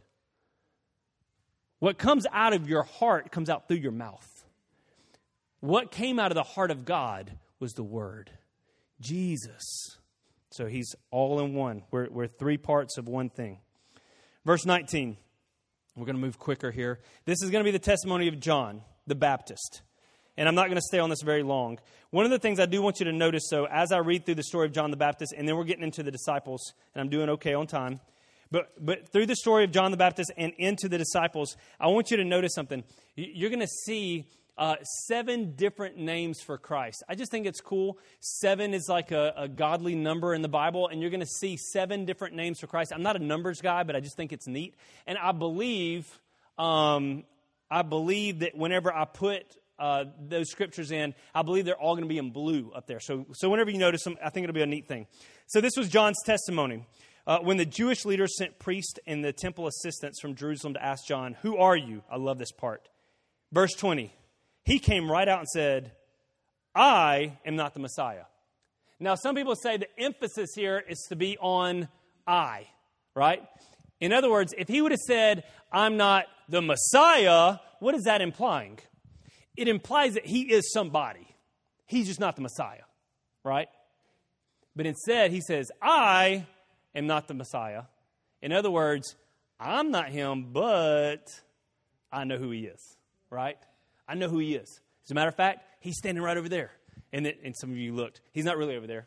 [1.82, 4.28] What comes out of your heart comes out through your mouth.
[5.58, 8.30] What came out of the heart of God was the word
[9.00, 9.98] Jesus.
[10.52, 11.82] So he's all in one.
[11.90, 13.58] We're, we're three parts of one thing.
[14.44, 15.16] Verse 19.
[15.96, 17.00] We're going to move quicker here.
[17.24, 19.82] This is going to be the testimony of John the Baptist
[20.36, 21.78] and I'm not going to stay on this very long.
[22.10, 24.36] One of the things I do want you to notice, so as I read through
[24.36, 27.08] the story of John the Baptist, and then we're getting into the disciples, and I'm
[27.08, 28.00] doing okay on time,
[28.52, 32.10] but, but through the story of John the Baptist and into the disciples, I want
[32.10, 32.84] you to notice something.
[33.16, 37.02] You're going to see uh, seven different names for Christ.
[37.08, 37.98] I just think it's cool.
[38.20, 41.56] Seven is like a, a godly number in the Bible, and you're going to see
[41.56, 42.92] seven different names for Christ.
[42.94, 44.74] I'm not a numbers guy, but I just think it's neat.
[45.06, 46.20] And I believe,
[46.58, 47.24] um,
[47.70, 52.04] I believe that whenever I put uh, those scriptures in, I believe they're all going
[52.04, 53.00] to be in blue up there.
[53.00, 55.06] So, so whenever you notice them, I think it'll be a neat thing.
[55.46, 56.84] So this was John's testimony.
[57.26, 61.06] Uh, when the Jewish leaders sent priests and the temple assistants from Jerusalem to ask
[61.06, 62.02] John, Who are you?
[62.10, 62.88] I love this part.
[63.52, 64.14] Verse 20.
[64.64, 65.92] He came right out and said,
[66.74, 68.24] I am not the Messiah.
[69.00, 71.88] Now, some people say the emphasis here is to be on
[72.26, 72.68] I,
[73.14, 73.42] right?
[74.00, 78.20] In other words, if he would have said, I'm not the Messiah, what is that
[78.20, 78.78] implying?
[79.56, 81.26] it implies that he is somebody.
[81.86, 82.84] He's just not the Messiah,
[83.44, 83.68] right?
[84.74, 86.46] But instead, he says, I
[86.94, 87.82] am not the Messiah.
[88.40, 89.16] In other words,
[89.58, 91.28] I'm not him, but
[92.10, 92.96] I know who he is,
[93.30, 93.58] right?
[94.08, 94.80] I know who he is.
[95.04, 96.72] As a matter of fact, he's standing right over there.
[97.12, 98.20] And, it, and some of you looked.
[98.32, 99.06] He's not really over there.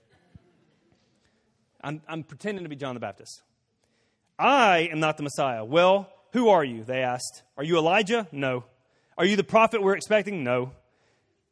[1.81, 3.41] I'm, I'm pretending to be John the Baptist.
[4.37, 5.63] I am not the Messiah.
[5.63, 6.83] Well, who are you?
[6.83, 7.43] They asked.
[7.57, 8.27] Are you Elijah?
[8.31, 8.65] No.
[9.17, 10.43] Are you the prophet we're expecting?
[10.43, 10.71] No.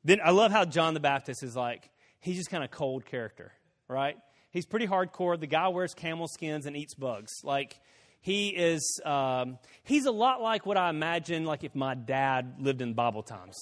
[0.03, 3.53] Then I love how John the Baptist is like, he's just kind of cold character,
[3.87, 4.17] right?
[4.53, 5.37] He's pretty hardcore.
[5.39, 7.31] The guy wears camel skins and eats bugs.
[7.43, 7.79] Like,
[8.21, 12.81] he is, um, he's a lot like what I imagine, like if my dad lived
[12.83, 13.55] in Bible times.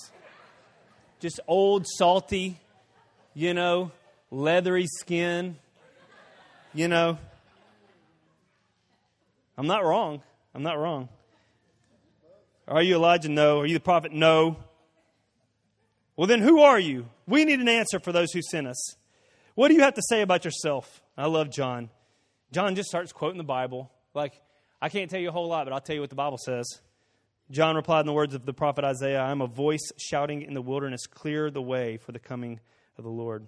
[1.21, 2.60] Just old, salty,
[3.34, 3.91] you know,
[4.32, 5.56] leathery skin,
[6.73, 7.17] you know.
[9.58, 10.21] I'm not wrong.
[10.54, 11.08] I'm not wrong.
[12.67, 13.30] Are you Elijah?
[13.30, 13.62] No.
[13.62, 14.12] Are you the prophet?
[14.12, 14.58] No.
[16.17, 17.08] Well, then who are you?
[17.27, 18.95] We need an answer for those who sent us.
[19.55, 21.01] What do you have to say about yourself?
[21.17, 21.89] I love John.
[22.51, 23.91] John just starts quoting the Bible.
[24.13, 24.41] Like,
[24.81, 26.65] I can't tell you a whole lot, but I'll tell you what the Bible says.
[27.49, 30.53] John replied in the words of the prophet Isaiah I am a voice shouting in
[30.53, 32.61] the wilderness, clear the way for the coming
[32.97, 33.47] of the Lord.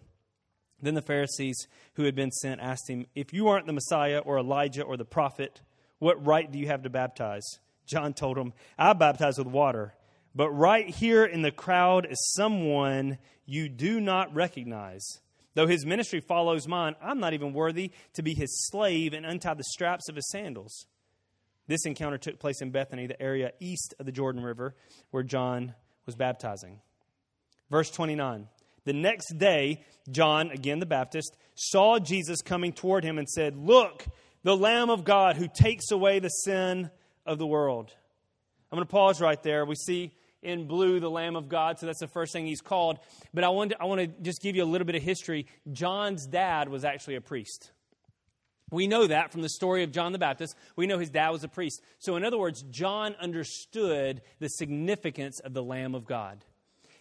[0.82, 4.38] Then the Pharisees who had been sent asked him, If you aren't the Messiah or
[4.38, 5.62] Elijah or the prophet,
[6.00, 7.46] what right do you have to baptize?
[7.86, 9.94] John told him, I baptize with water,
[10.36, 15.20] but right here in the crowd is someone you do not recognize.
[15.56, 19.54] Though his ministry follows mine, I'm not even worthy to be his slave and untie
[19.54, 20.88] the straps of his sandals.
[21.68, 24.76] This encounter took place in Bethany, the area east of the Jordan River,
[25.12, 26.82] where John was baptizing.
[27.70, 28.48] Verse 29.
[28.86, 34.06] The next day, John, again the Baptist, saw Jesus coming toward him and said, Look,
[34.44, 36.90] the Lamb of God who takes away the sin
[37.26, 37.94] of the world.
[38.72, 39.66] I'm going to pause right there.
[39.66, 40.14] We see
[40.44, 43.00] in blue the Lamb of God, so that's the first thing he's called.
[43.34, 45.48] But I want to, I want to just give you a little bit of history.
[45.72, 47.72] John's dad was actually a priest.
[48.72, 50.56] We know that from the story of John the Baptist.
[50.76, 51.82] We know his dad was a priest.
[52.00, 56.44] So, in other words, John understood the significance of the Lamb of God.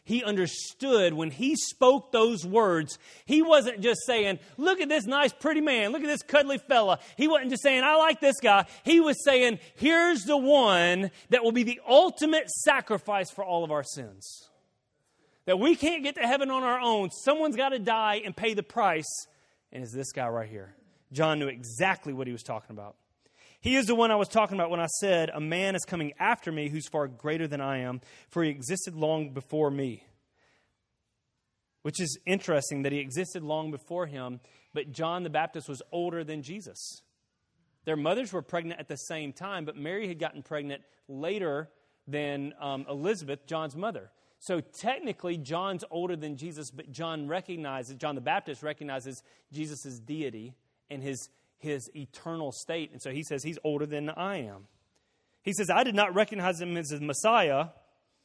[0.05, 5.33] He understood when he spoke those words, he wasn't just saying, Look at this nice,
[5.33, 5.93] pretty man.
[5.93, 6.99] Look at this cuddly fella.
[7.17, 8.67] He wasn't just saying, I like this guy.
[8.85, 13.71] He was saying, Here's the one that will be the ultimate sacrifice for all of
[13.71, 14.49] our sins.
[15.45, 17.11] That we can't get to heaven on our own.
[17.11, 19.27] Someone's got to die and pay the price.
[19.73, 20.75] And it's this guy right here.
[21.13, 22.97] John knew exactly what he was talking about.
[23.63, 26.13] He is the one I was talking about when I said, A man is coming
[26.19, 30.05] after me who's far greater than I am, for he existed long before me.
[31.83, 34.41] Which is interesting that he existed long before him,
[34.75, 37.03] but John the Baptist was older than Jesus.
[37.85, 41.71] Their mothers were pregnant at the same time, but Mary had gotten pregnant later
[42.09, 44.11] than um, Elizabeth, John's mother.
[44.41, 49.23] So technically, John's older than Jesus, but John recognizes, John the Baptist recognizes
[49.53, 50.55] Jesus' deity
[50.91, 51.29] and his
[51.63, 52.91] his eternal state.
[52.93, 54.67] And so he says he's older than I am.
[55.43, 57.69] He says, I did not recognize him as the Messiah.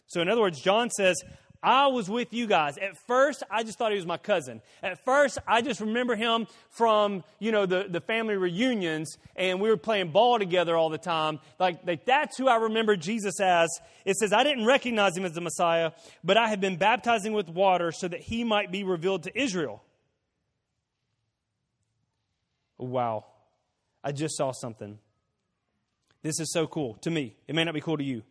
[0.08, 1.21] So, in other words, John says,
[1.63, 2.78] I was with you guys.
[2.78, 4.62] At first, I just thought he was my cousin.
[4.84, 9.69] At first, I just remember him from, you know, the, the family reunions, and we
[9.69, 11.39] were playing ball together all the time.
[11.60, 13.69] Like, like, that's who I remember Jesus as.
[14.06, 15.91] It says, I didn't recognize him as the Messiah,
[16.23, 19.84] but I have been baptizing with water so that he might be revealed to Israel.
[22.77, 23.25] Wow.
[24.03, 24.99] I just saw something.
[26.21, 27.35] This is so cool to me.
[27.47, 28.23] It may not be cool to you.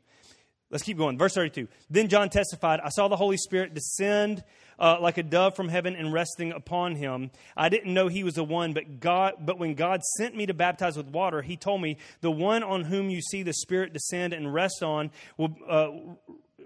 [0.70, 1.16] Let's keep going.
[1.16, 1.68] Verse 32.
[1.88, 4.42] Then John testified, I saw the Holy Spirit descend
[4.78, 7.30] uh, like a dove from heaven and resting upon him.
[7.56, 10.54] I didn't know he was the one, but God but when God sent me to
[10.54, 14.32] baptize with water, he told me, "The one on whom you see the Spirit descend
[14.32, 15.90] and rest on will uh,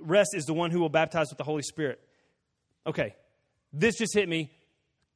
[0.01, 2.01] rest is the one who will baptize with the Holy Spirit."
[2.87, 3.15] Okay.
[3.73, 4.51] This just hit me.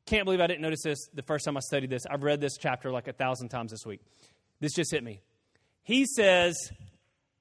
[0.06, 2.02] Can't believe I didn't notice this the first time I studied this.
[2.10, 4.00] I've read this chapter like a thousand times this week.
[4.60, 5.20] This just hit me.
[5.82, 6.56] He says,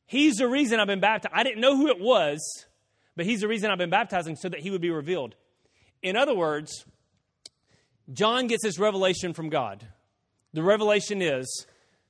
[0.06, 1.34] He's the reason I've been baptized.
[1.36, 2.66] I didn't know who it was,
[3.16, 5.36] but He's the reason I've been baptizing so that He would be revealed.
[6.02, 6.86] In other words,
[8.12, 9.86] John gets this revelation from God.
[10.54, 11.66] The revelation is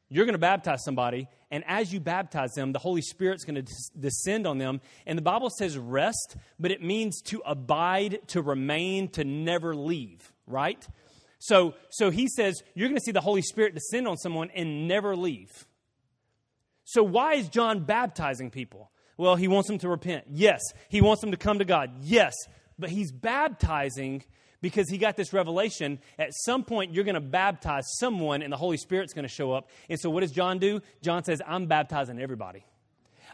[0.10, 3.74] you're going to baptize somebody, and as you baptize them, the Holy Spirit's going to
[4.00, 4.82] descend on them.
[5.06, 10.33] And the Bible says rest, but it means to abide, to remain, to never leave
[10.48, 10.86] right?
[11.40, 14.88] So, so he says, You're going to see the Holy Spirit descend on someone and
[14.88, 15.68] never leave.
[16.86, 18.92] So, why is John baptizing people?
[19.18, 20.26] Well, he wants them to repent.
[20.30, 20.62] Yes.
[20.90, 21.92] He wants them to come to God.
[22.02, 22.34] Yes.
[22.80, 24.24] But he's baptizing
[24.62, 26.00] because he got this revelation.
[26.18, 29.52] At some point, you're going to baptize someone and the Holy Spirit's going to show
[29.52, 29.70] up.
[29.90, 30.82] And so, what does John do?
[31.02, 32.66] John says, I'm baptizing everybody.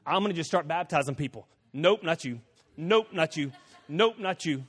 [0.05, 1.47] I'm going to just start baptizing people.
[1.73, 2.41] Nope, not you.
[2.75, 3.51] Nope, not you.
[3.87, 4.63] Nope, not you.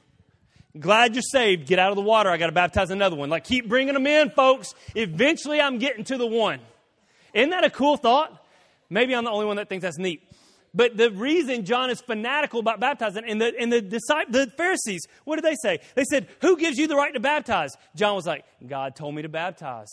[0.79, 1.67] Glad you're saved.
[1.67, 2.31] Get out of the water.
[2.31, 3.29] I got to baptize another one.
[3.29, 4.75] Like, keep bringing them in, folks.
[4.95, 6.61] Eventually, I'm getting to the one.
[7.35, 8.45] Isn't that a cool thought?
[8.89, 10.23] Maybe I'm the only one that thinks that's neat.
[10.73, 15.01] But the reason John is fanatical about baptizing, and the, and the, disciples, the Pharisees,
[15.25, 15.81] what did they say?
[15.97, 17.77] They said, Who gives you the right to baptize?
[17.97, 19.89] John was like, God told me to baptize.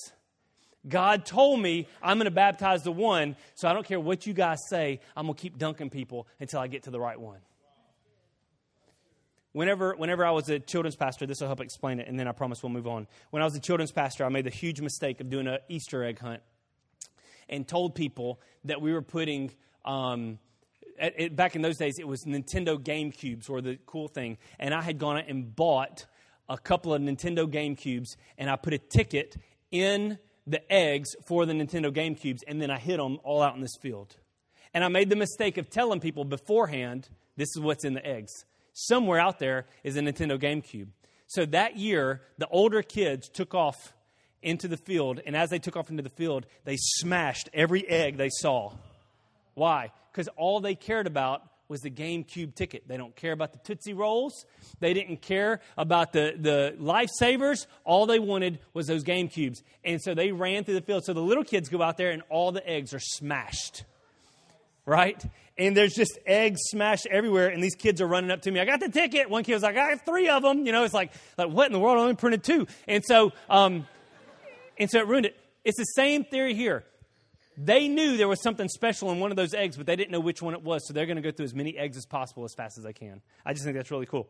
[0.88, 4.34] God told me I'm going to baptize the one, so I don't care what you
[4.34, 7.40] guys say, I'm going to keep dunking people until I get to the right one
[9.58, 12.32] whenever, whenever I was a children's pastor, this will help explain it, and then I
[12.32, 13.08] promise we'll move on.
[13.32, 16.04] When I was a children's pastor, I made the huge mistake of doing an Easter
[16.04, 16.42] egg hunt
[17.50, 19.52] and told people that we were putting.
[19.84, 20.38] Um,
[21.00, 24.82] it, back in those days, it was Nintendo GameCubes were the cool thing, and I
[24.82, 26.06] had gone and bought
[26.48, 29.38] a couple of Nintendo GameCubes, and I put a ticket
[29.72, 33.62] in the eggs for the Nintendo GameCubes, and then I hid them all out in
[33.62, 34.16] this field.
[34.74, 38.46] And I made the mistake of telling people beforehand, this is what's in the eggs
[38.78, 40.88] somewhere out there is a Nintendo GameCube.
[41.26, 43.94] So that year, the older kids took off
[44.42, 48.18] into the field, and as they took off into the field, they smashed every egg
[48.18, 48.74] they saw.
[49.56, 49.92] Why?
[50.12, 52.88] Because all they cared about was the GameCube ticket.
[52.88, 54.46] They don't care about the Tootsie Rolls.
[54.80, 57.66] They didn't care about the, the lifesavers.
[57.84, 59.64] All they wanted was those GameCubes.
[59.84, 61.04] And so they ran through the field.
[61.04, 63.84] So the little kids go out there, and all the eggs are smashed.
[64.86, 65.22] Right?
[65.58, 68.60] And there's just eggs smashed everywhere, and these kids are running up to me.
[68.60, 69.30] I got the ticket.
[69.30, 70.66] One kid was like, I have three of them.
[70.66, 71.98] You know, it's like, like what in the world?
[71.98, 72.68] I only printed two.
[72.88, 73.88] And so, um,
[74.78, 75.38] and so it ruined it.
[75.64, 76.84] It's the same theory here.
[77.58, 80.20] They knew there was something special in one of those eggs, but they didn't know
[80.20, 80.88] which one it was.
[80.88, 82.94] So they're going to go through as many eggs as possible as fast as they
[82.94, 83.22] can.
[83.44, 84.30] I just think that's really cool.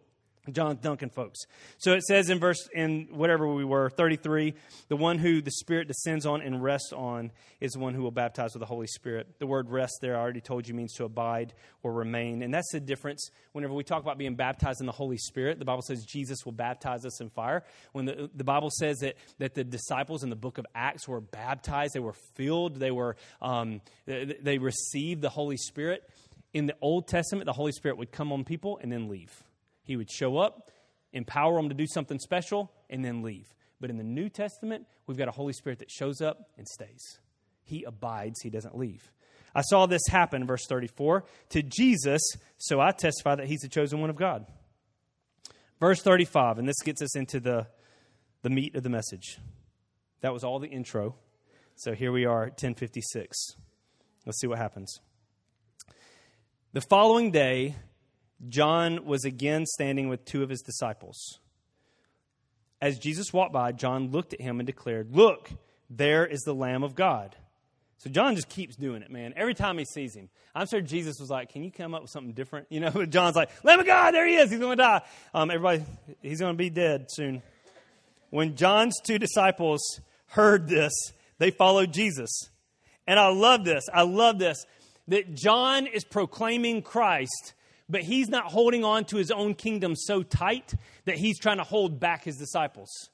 [0.52, 1.40] John Duncan, folks.
[1.78, 4.54] So it says in verse, in whatever we were, 33,
[4.88, 8.12] the one who the Spirit descends on and rests on is the one who will
[8.12, 9.40] baptize with the Holy Spirit.
[9.40, 12.42] The word rest there, I already told you, means to abide or remain.
[12.44, 15.60] And that's the difference whenever we talk about being baptized in the Holy Spirit.
[15.60, 17.64] The Bible says Jesus will baptize us in fire.
[17.92, 21.22] When the, the Bible says that, that the disciples in the book of Acts were
[21.22, 26.10] baptized, they were filled, they, were, um, they, they received the Holy Spirit.
[26.54, 29.44] In the Old Testament, the Holy Spirit would come on people and then leave
[29.88, 30.70] He would show up,
[31.14, 33.48] empower them to do something special, and then leave.
[33.80, 37.20] But in the New Testament, we've got a Holy Spirit that shows up and stays.
[37.64, 39.12] He abides, he doesn't leave.
[39.56, 42.22] I saw this happen, verse 34, to Jesus,
[42.58, 44.46] so I testify that he's the chosen one of God.
[45.80, 47.68] Verse 35, and this gets us into the,
[48.42, 49.38] the meat of the message.
[50.20, 51.16] That was all the intro.
[51.76, 53.38] So here we are, 1056.
[54.26, 55.00] Let's see what happens.
[56.74, 57.76] The following day,
[58.48, 61.40] John was again standing with two of his disciples.
[62.82, 65.50] As Jesus walked by, John looked at him and declared, Look,
[65.90, 67.36] there is the Lamb of God.
[68.00, 69.34] So John just keeps doing it, man.
[69.36, 72.12] Every time he sees him, I'm sure Jesus was like, "Can you come up with
[72.12, 74.52] something different?" You know, John's like, "Lamb of God, there he is.
[74.52, 75.02] He's going to die.
[75.34, 75.84] Um, everybody,
[76.22, 77.42] he's going to be dead soon."
[78.30, 79.82] When John's two disciples
[80.28, 80.94] heard this,
[81.40, 82.30] they followed Jesus,
[83.08, 83.84] and I love this.
[83.92, 84.64] I love this
[85.08, 87.54] that John is proclaiming Christ,
[87.90, 90.74] but he's not holding on to his own kingdom so tight
[91.06, 93.10] that he's trying to hold back his disciples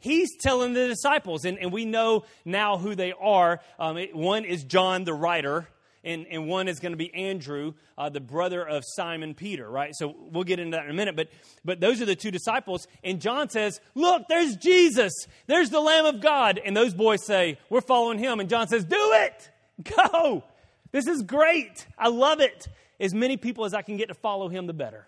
[0.00, 3.60] he's telling the disciples, and, and we know now who they are.
[3.78, 5.68] Um, it, one is John the writer,
[6.02, 9.94] and, and one is going to be Andrew, uh, the brother of Simon Peter, right?
[9.94, 11.14] So we'll get into that in a minute.
[11.14, 11.28] But,
[11.64, 12.88] but those are the two disciples.
[13.04, 15.12] And John says, Look, there's Jesus.
[15.46, 16.58] There's the Lamb of God.
[16.64, 18.40] And those boys say, We're following him.
[18.40, 19.50] And John says, Do it.
[19.96, 20.42] Go.
[20.90, 21.86] This is great.
[21.98, 22.66] I love it.
[23.00, 25.06] As many people as I can get to follow him, the better.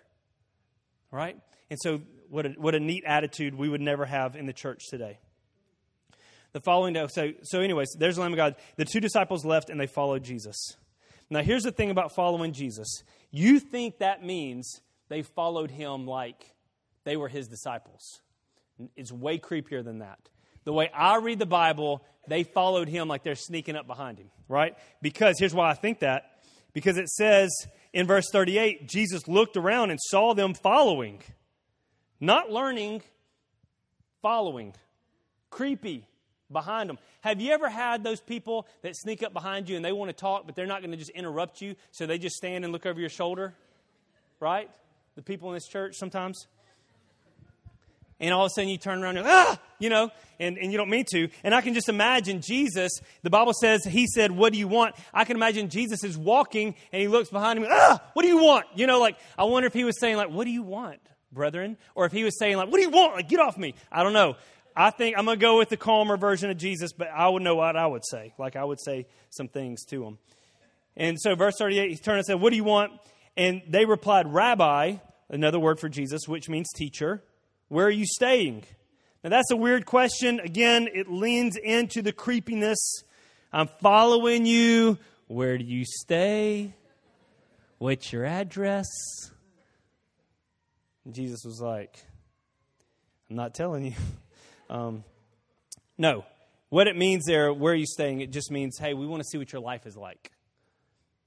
[1.10, 1.36] Right?
[1.70, 4.88] And so what a, what a neat attitude we would never have in the church
[4.88, 5.18] today.
[6.52, 8.56] The following day, so, so anyways, there's the Lamb of God.
[8.76, 10.56] The two disciples left and they followed Jesus.
[11.30, 13.02] Now, here's the thing about following Jesus.
[13.30, 16.54] You think that means they followed him like
[17.04, 18.20] they were his disciples.
[18.96, 20.18] It's way creepier than that.
[20.64, 24.30] The way I read the Bible, they followed him like they're sneaking up behind him,
[24.48, 24.76] right?
[25.00, 26.24] Because here's why I think that.
[26.72, 27.50] Because it says
[27.92, 31.20] in verse 38 Jesus looked around and saw them following.
[32.20, 33.02] Not learning,
[34.20, 34.74] following.
[35.50, 36.06] Creepy
[36.50, 36.98] behind them.
[37.22, 40.12] Have you ever had those people that sneak up behind you and they want to
[40.12, 42.86] talk, but they're not going to just interrupt you, so they just stand and look
[42.86, 43.54] over your shoulder?
[44.40, 44.70] Right?
[45.14, 46.46] The people in this church sometimes.
[48.22, 50.10] And all of a sudden you turn around and, ah, you know,
[50.40, 51.28] and, and you don't mean to.
[51.44, 52.90] And I can just imagine Jesus,
[53.22, 54.94] the Bible says, he said, What do you want?
[55.12, 58.38] I can imagine Jesus is walking and he looks behind him, ah, what do you
[58.38, 58.64] want?
[58.74, 61.00] You know, like, I wonder if he was saying, like, what do you want?
[61.32, 63.14] brethren, or if he was saying, like, what do you want?
[63.14, 63.74] Like, get off me.
[63.90, 64.36] I don't know.
[64.76, 67.42] I think I'm going to go with the calmer version of Jesus, but I would
[67.42, 68.32] know what I would say.
[68.38, 70.18] Like, I would say some things to him.
[70.96, 72.92] And so, verse 38, he turned and said, What do you want?
[73.36, 74.96] And they replied, Rabbi,
[75.28, 77.22] another word for Jesus, which means teacher,
[77.72, 78.64] where are you staying?
[79.24, 80.40] Now, that's a weird question.
[80.40, 83.02] Again, it leans into the creepiness.
[83.50, 84.98] I'm following you.
[85.26, 86.74] Where do you stay?
[87.78, 88.86] What's your address?
[91.06, 91.96] And Jesus was like,
[93.30, 93.94] I'm not telling you.
[94.68, 95.02] um,
[95.96, 96.26] no.
[96.68, 99.28] What it means there, where are you staying, it just means, hey, we want to
[99.30, 100.30] see what your life is like.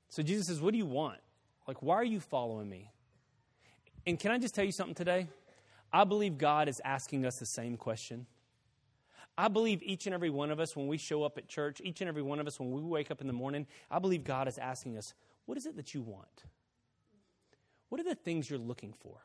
[0.09, 1.17] So Jesus says, What do you want?
[1.67, 2.91] Like, why are you following me?
[4.05, 5.27] And can I just tell you something today?
[5.95, 8.25] I believe God is asking us the same question.
[9.37, 12.01] I believe each and every one of us, when we show up at church, each
[12.01, 14.49] and every one of us, when we wake up in the morning, I believe God
[14.49, 15.13] is asking us,
[15.45, 16.43] What is it that you want?
[17.87, 19.19] What are the things you're looking for?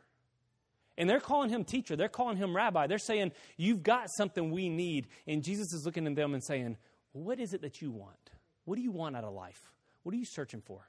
[0.97, 1.97] And they're calling him teacher.
[1.97, 2.87] They're calling him rabbi.
[2.87, 5.09] They're saying, You've got something we need.
[5.27, 6.77] And Jesus is looking at them and saying,
[7.11, 8.31] What is it that you want?
[8.65, 9.73] What do you want out of life?
[10.05, 10.89] What are you searching for?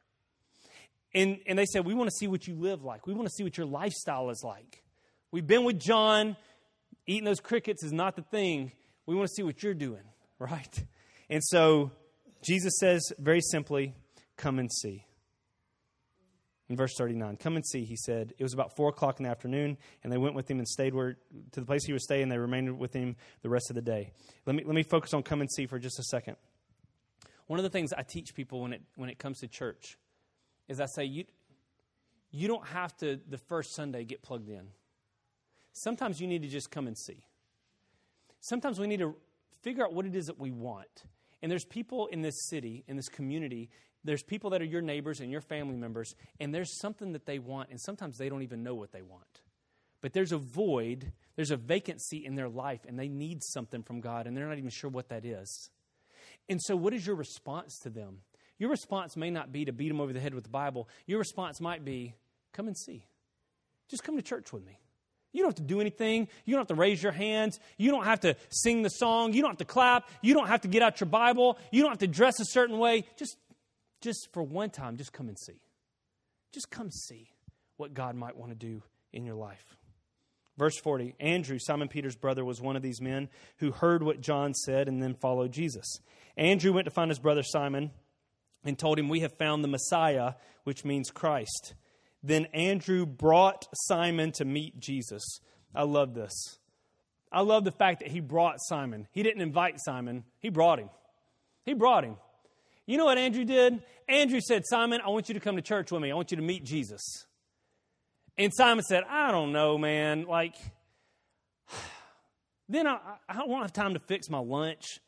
[1.15, 3.07] And, and they said, We want to see what you live like.
[3.07, 4.83] We want to see what your lifestyle is like.
[5.31, 6.35] We've been with John.
[7.07, 8.73] Eating those crickets is not the thing.
[9.05, 10.03] We want to see what you're doing,
[10.39, 10.83] right?
[11.29, 11.91] And so
[12.43, 13.95] Jesus says very simply,
[14.37, 15.05] Come and see.
[16.67, 18.33] In verse 39, come and see, he said.
[18.37, 20.93] It was about 4 o'clock in the afternoon, and they went with him and stayed
[20.93, 21.17] where,
[21.51, 23.81] to the place he was staying, and they remained with him the rest of the
[23.81, 24.13] day.
[24.45, 26.37] Let me, let me focus on come and see for just a second.
[27.47, 29.97] One of the things I teach people when it, when it comes to church
[30.69, 31.25] is I say, you,
[32.31, 34.67] you don't have to, the first Sunday, get plugged in.
[35.73, 37.25] Sometimes you need to just come and see.
[38.41, 39.15] Sometimes we need to
[39.61, 41.03] figure out what it is that we want.
[41.41, 43.69] And there's people in this city, in this community,
[44.03, 47.39] there's people that are your neighbors and your family members, and there's something that they
[47.39, 49.41] want, and sometimes they don't even know what they want.
[50.01, 54.01] But there's a void, there's a vacancy in their life, and they need something from
[54.01, 55.69] God, and they're not even sure what that is.
[56.49, 58.21] And so, what is your response to them?
[58.57, 60.89] Your response may not be to beat them over the head with the Bible.
[61.05, 62.15] Your response might be,
[62.53, 63.05] come and see.
[63.87, 64.79] Just come to church with me.
[65.33, 66.27] You don't have to do anything.
[66.45, 67.59] You don't have to raise your hands.
[67.77, 69.33] You don't have to sing the song.
[69.33, 70.09] You don't have to clap.
[70.21, 71.57] You don't have to get out your Bible.
[71.71, 73.05] You don't have to dress a certain way.
[73.17, 73.37] Just
[74.01, 75.61] just for one time, just come and see.
[76.51, 77.29] Just come see
[77.77, 79.77] what God might want to do in your life.
[80.57, 84.53] Verse 40 Andrew, Simon Peter's brother, was one of these men who heard what John
[84.53, 85.99] said and then followed Jesus.
[86.35, 87.91] Andrew went to find his brother Simon
[88.63, 91.73] and told him, We have found the Messiah, which means Christ.
[92.23, 95.39] Then Andrew brought Simon to meet Jesus.
[95.73, 96.59] I love this.
[97.31, 99.07] I love the fact that he brought Simon.
[99.11, 100.89] He didn't invite Simon, he brought him.
[101.63, 102.17] He brought him.
[102.85, 103.81] You know what Andrew did?
[104.09, 106.11] Andrew said, Simon, I want you to come to church with me.
[106.11, 107.25] I want you to meet Jesus.
[108.37, 110.25] And Simon said, I don't know, man.
[110.25, 110.55] Like,
[112.69, 112.97] then I,
[113.29, 114.99] I won't have time to fix my lunch.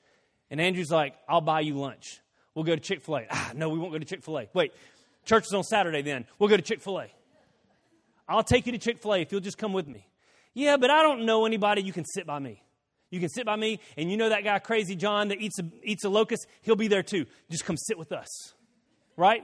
[0.49, 2.19] And Andrew's like, I'll buy you lunch.
[2.53, 3.25] We'll go to Chick fil A.
[3.29, 4.47] Ah, no, we won't go to Chick fil A.
[4.53, 4.73] Wait,
[5.25, 6.25] church is on Saturday then.
[6.39, 7.07] We'll go to Chick fil A.
[8.27, 10.07] I'll take you to Chick fil A if you'll just come with me.
[10.53, 11.81] Yeah, but I don't know anybody.
[11.81, 12.61] You can sit by me.
[13.09, 15.63] You can sit by me, and you know that guy, Crazy John, that eats a,
[15.83, 16.47] eats a locust?
[16.61, 17.27] He'll be there too.
[17.51, 18.53] Just come sit with us.
[19.15, 19.43] Right?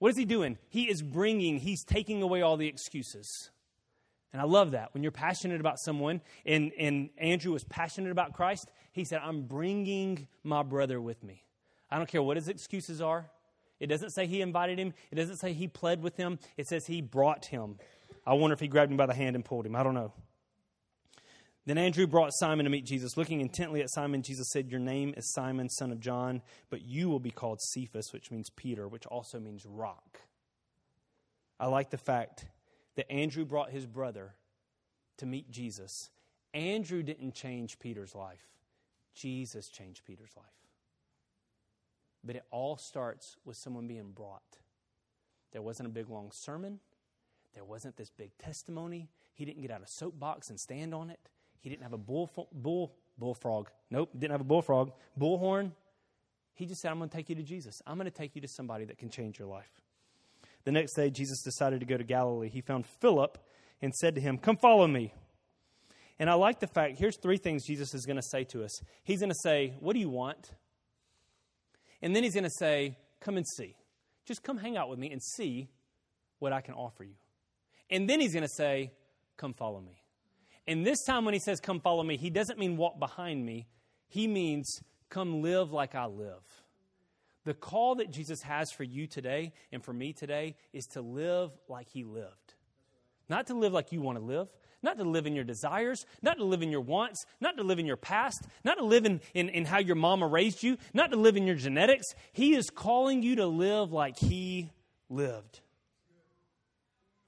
[0.00, 0.58] What is he doing?
[0.68, 3.50] He is bringing, he's taking away all the excuses.
[4.32, 4.92] And I love that.
[4.94, 9.42] When you're passionate about someone, and, and Andrew was passionate about Christ, he said, I'm
[9.42, 11.44] bringing my brother with me.
[11.90, 13.30] I don't care what his excuses are.
[13.80, 16.38] It doesn't say he invited him, it doesn't say he pled with him.
[16.56, 17.76] It says he brought him.
[18.26, 19.76] I wonder if he grabbed him by the hand and pulled him.
[19.76, 20.12] I don't know.
[21.68, 23.18] Then Andrew brought Simon to meet Jesus.
[23.18, 27.10] Looking intently at Simon, Jesus said, Your name is Simon, son of John, but you
[27.10, 30.20] will be called Cephas, which means Peter, which also means rock.
[31.60, 32.46] I like the fact
[32.96, 34.34] that Andrew brought his brother
[35.18, 36.08] to meet Jesus.
[36.54, 38.48] Andrew didn't change Peter's life,
[39.14, 40.46] Jesus changed Peter's life.
[42.24, 44.58] But it all starts with someone being brought.
[45.52, 46.80] There wasn't a big long sermon.
[47.54, 49.08] There wasn't this big testimony.
[49.34, 51.30] He didn't get out a soapbox and stand on it.
[51.60, 53.68] He didn't have a bull, bull, bullfrog.
[53.90, 54.92] Nope, didn't have a bullfrog.
[55.18, 55.72] Bullhorn.
[56.54, 57.80] He just said, I'm going to take you to Jesus.
[57.86, 59.70] I'm going to take you to somebody that can change your life.
[60.64, 62.48] The next day, Jesus decided to go to Galilee.
[62.48, 63.38] He found Philip
[63.80, 65.14] and said to him, Come follow me.
[66.18, 68.80] And I like the fact, here's three things Jesus is going to say to us.
[69.04, 70.50] He's going to say, What do you want?
[72.02, 73.74] And then he's going to say, Come and see.
[74.24, 75.68] Just come hang out with me and see
[76.38, 77.14] what I can offer you.
[77.90, 78.92] And then he's going to say,
[79.36, 80.02] Come follow me.
[80.66, 83.66] And this time, when he says, Come follow me, he doesn't mean walk behind me.
[84.08, 86.44] He means, Come live like I live.
[87.44, 91.50] The call that Jesus has for you today and for me today is to live
[91.68, 92.54] like he lived.
[93.28, 94.48] Not to live like you want to live,
[94.82, 97.78] not to live in your desires, not to live in your wants, not to live
[97.78, 101.10] in your past, not to live in, in, in how your mama raised you, not
[101.10, 102.06] to live in your genetics.
[102.32, 104.70] He is calling you to live like he
[105.08, 105.60] lived.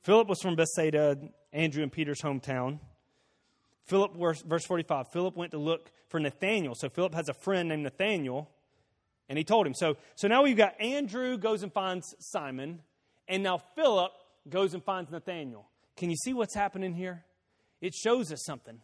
[0.03, 1.19] Philip was from Bethsaida,
[1.53, 2.79] Andrew and Peter's hometown.
[3.85, 6.75] Philip, verse 45, Philip went to look for Nathanael.
[6.75, 8.49] So Philip has a friend named Nathanael,
[9.29, 9.75] and he told him.
[9.75, 12.81] So, so now we've got Andrew goes and finds Simon,
[13.27, 14.13] and now Philip
[14.49, 15.70] goes and finds Nathanael.
[16.01, 17.25] Can you see what's happening here?
[17.83, 18.81] It shows us something.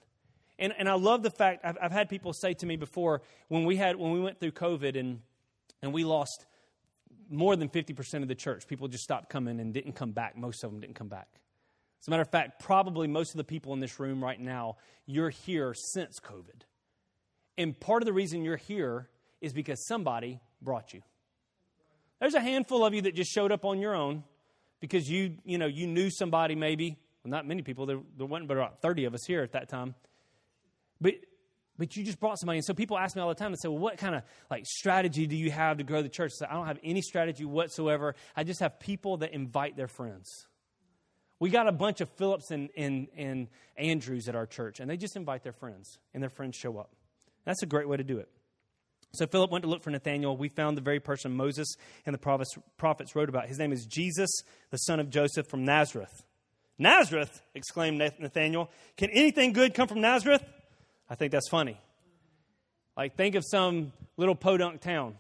[0.59, 3.65] And, and I love the fact, I've, I've had people say to me before, when
[3.65, 5.21] we, had, when we went through COVID and,
[5.81, 6.45] and we lost
[7.31, 10.37] more than 50% of the church, people just stopped coming and didn't come back.
[10.37, 11.29] Most of them didn't come back.
[12.03, 14.77] As a matter of fact, probably most of the people in this room right now,
[15.07, 16.65] you're here since COVID.
[17.57, 19.09] And part of the reason you're here
[19.41, 21.01] is because somebody brought you.
[22.21, 24.23] There's a handful of you that just showed up on your own
[24.81, 26.99] because you, you know, you knew somebody maybe.
[27.27, 27.87] Well, not many people.
[27.87, 29.97] There, there wasn't but about 30 of us here at that time.
[31.01, 31.15] But
[31.77, 32.59] but you just brought somebody.
[32.59, 34.65] And so people ask me all the time and say, well, what kind of like
[34.65, 36.31] strategy do you have to grow the church?
[36.37, 38.15] I, say, I don't have any strategy whatsoever.
[38.35, 40.47] I just have people that invite their friends.
[41.39, 44.97] We got a bunch of Phillips and, and, and Andrews at our church, and they
[44.97, 46.93] just invite their friends, and their friends show up.
[47.45, 48.31] That's a great way to do it.
[49.13, 50.35] So Philip went to look for Nathanael.
[50.37, 51.75] We found the very person Moses
[52.07, 53.49] and the prophets, prophets wrote about.
[53.49, 54.31] His name is Jesus,
[54.71, 56.23] the son of Joseph from Nazareth.
[56.79, 58.71] Nazareth, exclaimed Nathanael.
[58.97, 60.45] Can anything good come from Nazareth?
[61.09, 61.81] I think that's funny.
[62.97, 65.17] Like, think of some little podunk town.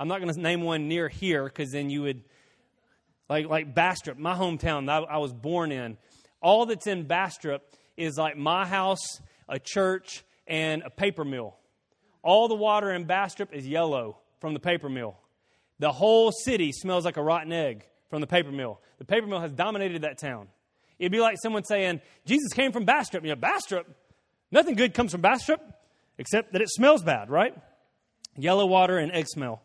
[0.00, 2.22] I'm not going to name one near here because then you would
[3.28, 5.98] like, like Bastrop, my hometown that I was born in.
[6.40, 7.62] All that's in Bastrop
[7.96, 11.56] is like my house, a church, and a paper mill.
[12.22, 15.16] All the water in Bastrop is yellow from the paper mill.
[15.78, 18.80] The whole city smells like a rotten egg from the paper mill.
[18.98, 20.48] The paper mill has dominated that town.
[20.98, 23.24] It'd be like someone saying, Jesus came from Bastrop.
[23.24, 23.86] You know, Bastrop?
[24.50, 25.60] Nothing good comes from Bastrop
[26.18, 27.54] except that it smells bad, right?
[28.36, 29.62] Yellow water and egg smell.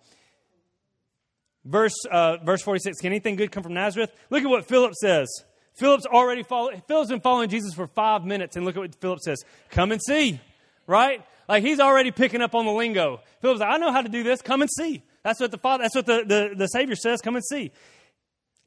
[1.65, 4.11] Verse, uh, verse 46 Can anything good come from Nazareth?
[4.29, 5.29] Look at what Philip says.
[5.75, 9.39] Philip's already Philip's been following Jesus for five minutes, and look at what Philip says.
[9.71, 10.39] Come and see,
[10.85, 11.25] right?
[11.47, 13.21] Like he's already picking up on the lingo.
[13.41, 14.41] Philip's like, I know how to do this.
[14.41, 15.03] Come and see.
[15.23, 17.21] That's what the Father, that's what the, the, the Savior says.
[17.21, 17.71] Come and see.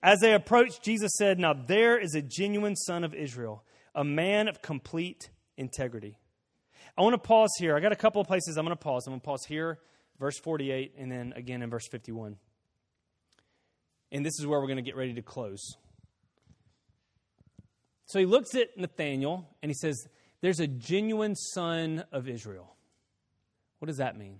[0.07, 4.47] As they approached, Jesus said, Now there is a genuine son of Israel, a man
[4.47, 6.17] of complete integrity.
[6.97, 7.77] I want to pause here.
[7.77, 9.03] I got a couple of places I'm going to pause.
[9.09, 9.81] I'm going to pause here,
[10.21, 12.37] verse 48, and then again in verse 51.
[14.13, 15.75] And this is where we're going to get ready to close.
[18.05, 20.07] So he looks at Nathanael and he says,
[20.41, 22.77] There's a genuine son of Israel.
[23.81, 24.39] What does that mean?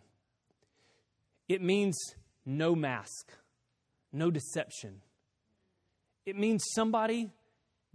[1.49, 1.99] It means
[2.45, 3.33] no mask,
[4.13, 5.03] no deception.
[6.27, 7.31] It means somebody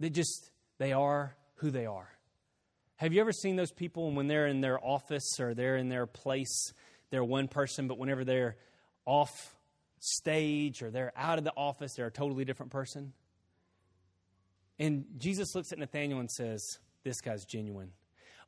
[0.00, 2.08] that just, they are who they are.
[2.96, 6.06] Have you ever seen those people when they're in their office or they're in their
[6.06, 6.72] place,
[7.10, 8.56] they're one person, but whenever they're
[9.04, 9.56] off
[9.98, 13.12] stage or they're out of the office, they're a totally different person?
[14.78, 16.64] And Jesus looks at Nathanael and says,
[17.04, 17.92] This guy's genuine.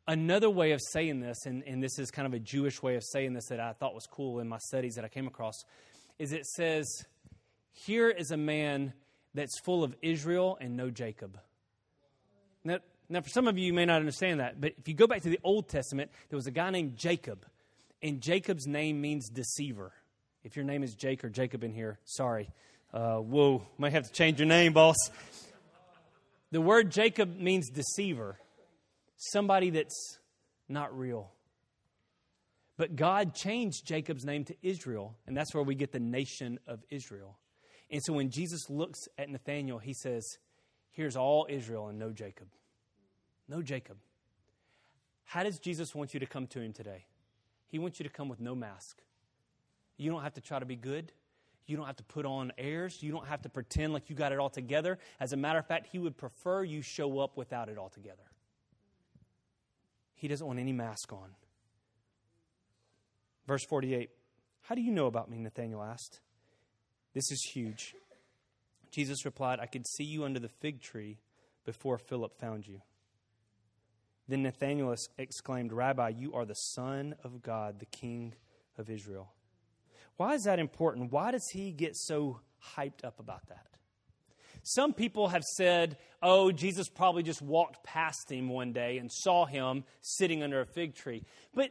[0.06, 3.02] Another way of saying this, and, and this is kind of a Jewish way of
[3.04, 5.54] saying this that I thought was cool in my studies that I came across,
[6.18, 6.86] is it says,
[7.72, 8.92] Here is a man
[9.34, 11.38] that's full of Israel and no Jacob.
[12.62, 12.78] Now,
[13.08, 15.22] now, for some of you, you may not understand that, but if you go back
[15.22, 17.44] to the Old Testament, there was a guy named Jacob,
[18.02, 19.92] and Jacob's name means deceiver.
[20.42, 22.50] If your name is Jake or Jacob in here, sorry.
[22.92, 24.96] Uh, whoa, might have to change your name, boss.
[26.50, 28.38] The word Jacob means deceiver
[29.16, 30.18] somebody that's
[30.68, 31.30] not real.
[32.76, 36.82] But God changed Jacob's name to Israel, and that's where we get the nation of
[36.90, 37.38] Israel.
[37.90, 40.38] And so when Jesus looks at Nathanael, he says,
[40.90, 42.48] Here's all Israel and no Jacob.
[43.48, 43.96] No Jacob.
[45.24, 47.06] How does Jesus want you to come to him today?
[47.66, 49.02] He wants you to come with no mask.
[49.96, 51.12] You don't have to try to be good.
[51.66, 53.02] You don't have to put on airs.
[53.02, 54.98] You don't have to pretend like you got it all together.
[55.18, 58.22] As a matter of fact, he would prefer you show up without it all together.
[60.14, 61.30] He doesn't want any mask on.
[63.46, 64.10] Verse 48
[64.62, 65.38] How do you know about me?
[65.38, 66.20] Nathanael asked.
[67.14, 67.94] This is huge.
[68.90, 71.18] Jesus replied, I could see you under the fig tree
[71.64, 72.82] before Philip found you.
[74.28, 78.34] Then Nathanael exclaimed, Rabbi, you are the Son of God, the King
[78.78, 79.32] of Israel.
[80.16, 81.12] Why is that important?
[81.12, 82.40] Why does he get so
[82.76, 83.66] hyped up about that?
[84.62, 89.44] Some people have said, oh, Jesus probably just walked past him one day and saw
[89.44, 91.22] him sitting under a fig tree.
[91.52, 91.70] But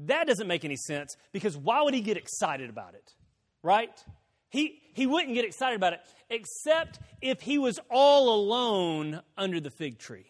[0.00, 3.14] that doesn't make any sense because why would he get excited about it?
[3.62, 3.92] Right?
[4.48, 9.70] He, he wouldn't get excited about it except if he was all alone under the
[9.70, 10.26] fig tree.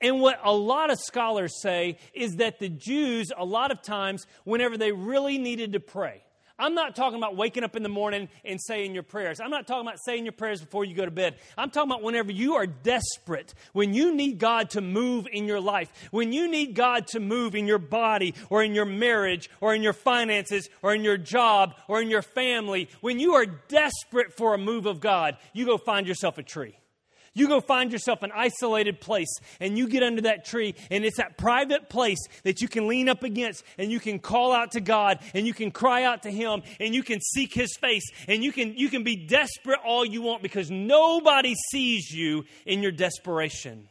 [0.00, 4.26] And what a lot of scholars say is that the Jews, a lot of times,
[4.44, 6.22] whenever they really needed to pray,
[6.58, 9.40] I'm not talking about waking up in the morning and saying your prayers.
[9.40, 11.34] I'm not talking about saying your prayers before you go to bed.
[11.58, 15.60] I'm talking about whenever you are desperate, when you need God to move in your
[15.60, 19.74] life, when you need God to move in your body or in your marriage or
[19.74, 24.32] in your finances or in your job or in your family, when you are desperate
[24.32, 26.76] for a move of God, you go find yourself a tree.
[27.36, 31.16] You go find yourself an isolated place and you get under that tree, and it's
[31.16, 34.80] that private place that you can lean up against and you can call out to
[34.80, 38.44] God and you can cry out to Him and you can seek His face and
[38.44, 42.92] you can, you can be desperate all you want because nobody sees you in your
[42.92, 43.88] desperation.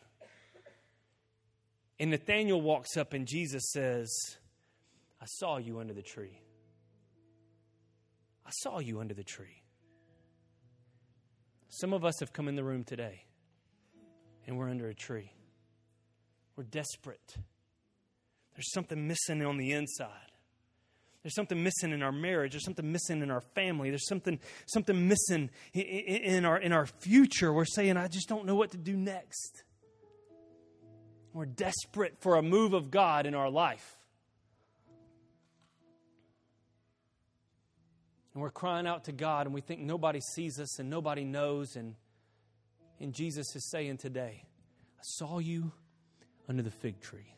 [1.99, 4.09] And Nathanael walks up and Jesus says,
[5.21, 6.39] I saw you under the tree.
[8.45, 9.63] I saw you under the tree.
[11.67, 13.25] Some of us have come in the room today
[14.47, 15.31] and we're under a tree.
[16.55, 17.35] We're desperate.
[18.55, 20.09] There's something missing on the inside.
[21.23, 22.51] There's something missing in our marriage.
[22.51, 23.89] There's something missing in our family.
[23.89, 27.53] There's something, something missing in our, in our future.
[27.53, 29.63] We're saying, I just don't know what to do next.
[31.31, 33.97] We're desperate for a move of God in our life.
[38.33, 41.75] And we're crying out to God, and we think nobody sees us and nobody knows.
[41.75, 41.95] And
[43.03, 44.45] and Jesus is saying today,
[44.97, 45.73] I saw you
[46.47, 47.35] under the fig tree.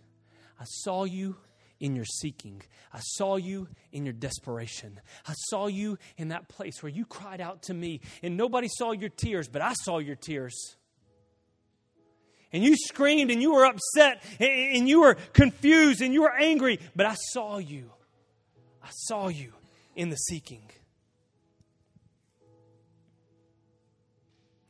[0.59, 1.37] I saw you
[1.79, 2.61] in your seeking.
[2.93, 4.99] I saw you in your desperation.
[5.27, 8.91] I saw you in that place where you cried out to me, and nobody saw
[8.91, 10.75] your tears, but I saw your tears.
[12.53, 16.79] And you screamed and you were upset and you were confused and you were angry,
[16.95, 17.91] but I saw you.
[18.81, 19.51] I saw you
[19.95, 20.61] in the seeking.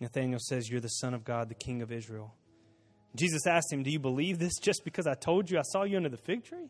[0.05, 2.35] Nathanael says, You're the Son of God, the King of Israel.
[3.15, 5.97] Jesus asked him, Do you believe this just because I told you I saw you
[5.97, 6.69] under the fig tree?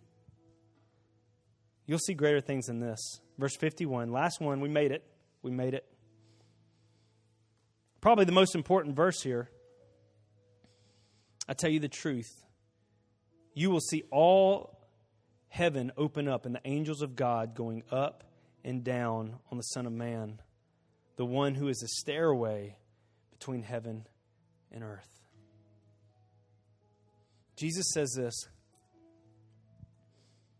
[1.85, 3.19] You'll see greater things than this.
[3.37, 5.03] Verse 51, last one, we made it.
[5.41, 5.85] We made it.
[7.99, 9.49] Probably the most important verse here.
[11.49, 12.31] I tell you the truth.
[13.53, 14.79] You will see all
[15.49, 18.23] heaven open up and the angels of God going up
[18.63, 20.39] and down on the Son of Man
[21.17, 22.77] the one who is a stairway
[23.37, 24.05] between heaven
[24.71, 25.09] and earth.
[27.55, 28.33] Jesus says this.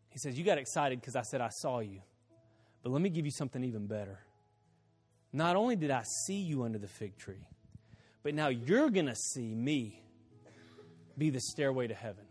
[0.10, 2.02] He says, You got excited because I said I saw you.
[2.84, 4.20] But let me give you something even better.
[5.34, 7.48] Not only did I see you under the fig tree,
[8.24, 10.02] but now you're going to see me
[11.18, 12.24] be the stairway to heaven.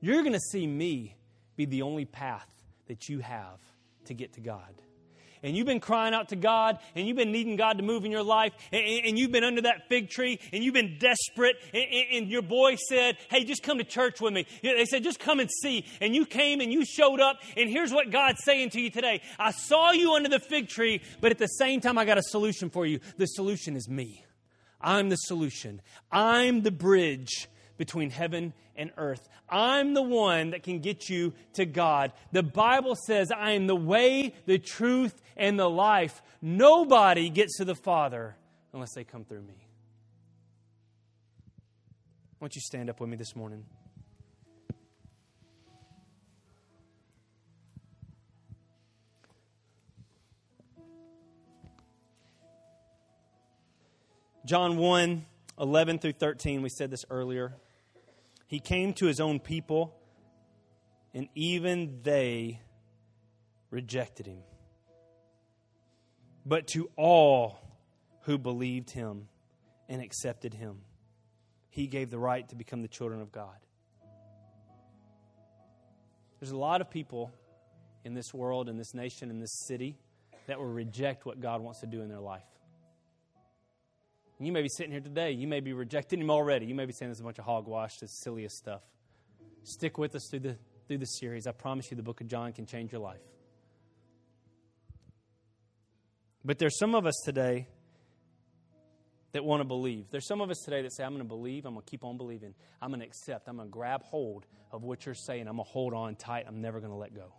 [0.00, 1.16] You're going to see me
[1.56, 2.48] be the only path
[2.88, 3.60] that you have
[4.06, 4.74] to get to God
[5.44, 8.10] and you've been crying out to God and you've been needing God to move in
[8.10, 11.84] your life and, and you've been under that fig tree and you've been desperate and,
[12.12, 14.46] and, your boy said, Hey, just come to church with me.
[14.62, 15.84] They said, Just come and see.
[16.00, 17.38] And you came and you showed up.
[17.56, 21.02] And here's what God's saying to you today I saw you under the fig tree,
[21.20, 23.00] but at the same time, I got a solution for you.
[23.18, 24.24] The solution is me.
[24.80, 25.82] I'm the solution.
[26.10, 29.28] I'm the bridge between heaven and earth.
[29.48, 32.12] I'm the one that can get you to God.
[32.32, 36.22] The Bible says, I am the way, the truth, and the life.
[36.40, 38.36] Nobody gets to the Father
[38.72, 39.54] unless they come through me.
[42.38, 43.64] Why don't you stand up with me this morning?
[54.44, 55.24] John 1
[55.58, 57.54] 11 through 13, we said this earlier.
[58.46, 59.96] He came to his own people,
[61.12, 62.60] and even they
[63.70, 64.42] rejected him.
[66.46, 67.58] But to all
[68.22, 69.28] who believed him
[69.88, 70.80] and accepted him,
[71.70, 73.56] he gave the right to become the children of God.
[76.38, 77.32] There's a lot of people
[78.04, 79.96] in this world, in this nation, in this city
[80.46, 82.44] that will reject what God wants to do in their life.
[84.38, 85.30] You may be sitting here today.
[85.30, 86.66] You may be rejecting him already.
[86.66, 88.82] You may be saying this is a bunch of hogwash, this silliest stuff.
[89.62, 90.58] Stick with us through the,
[90.88, 91.46] through the series.
[91.46, 93.20] I promise you, the book of John can change your life.
[96.44, 97.68] But there's some of us today
[99.32, 100.06] that want to believe.
[100.10, 102.04] There's some of us today that say, I'm going to believe, I'm going to keep
[102.04, 105.48] on believing, I'm going to accept, I'm going to grab hold of what you're saying,
[105.48, 107.32] I'm going to hold on tight, I'm never going to let go.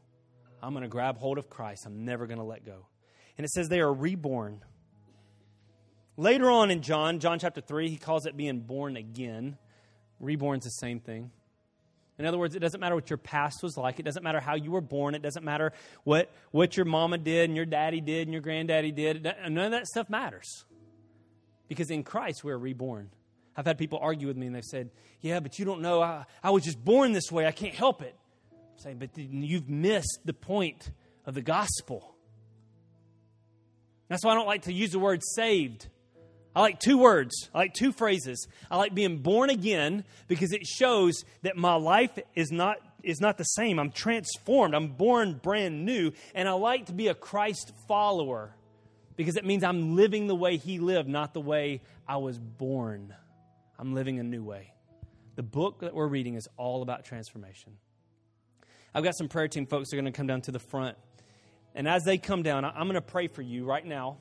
[0.61, 2.87] I'm going to grab hold of Christ, I'm never going to let go.
[3.37, 4.61] And it says they are reborn.
[6.17, 9.57] Later on in John, John chapter 3, he calls it being born again.
[10.19, 11.31] Reborn's the same thing.
[12.17, 13.99] In other words, it doesn't matter what your past was like.
[13.99, 15.15] It doesn't matter how you were born.
[15.15, 15.73] It doesn't matter
[16.05, 19.23] what, what your mama did and your daddy did and your granddaddy did.
[19.23, 20.63] None of that stuff matters.
[21.67, 23.09] Because in Christ, we're reborn.
[23.57, 26.01] I've had people argue with me and they've said, Yeah, but you don't know.
[26.01, 27.45] I, I was just born this way.
[27.45, 28.15] I can't help it.
[28.51, 30.89] I'm saying, But you've missed the point
[31.25, 32.15] of the gospel.
[34.07, 35.87] That's why I don't like to use the word saved.
[36.55, 37.49] I like two words.
[37.53, 38.47] I like two phrases.
[38.71, 43.37] I like being born again because it shows that my life is not is not
[43.37, 43.79] the same.
[43.79, 44.73] I'm transformed.
[44.73, 46.11] I'm born brand new.
[46.33, 48.55] And I like to be a Christ follower
[49.15, 53.13] because it means I'm living the way he lived, not the way I was born.
[53.77, 54.73] I'm living a new way.
[55.35, 57.73] The book that we're reading is all about transformation.
[58.93, 60.97] I've got some prayer team folks that are going to come down to the front.
[61.75, 64.17] And as they come down, I'm going to pray for you right now.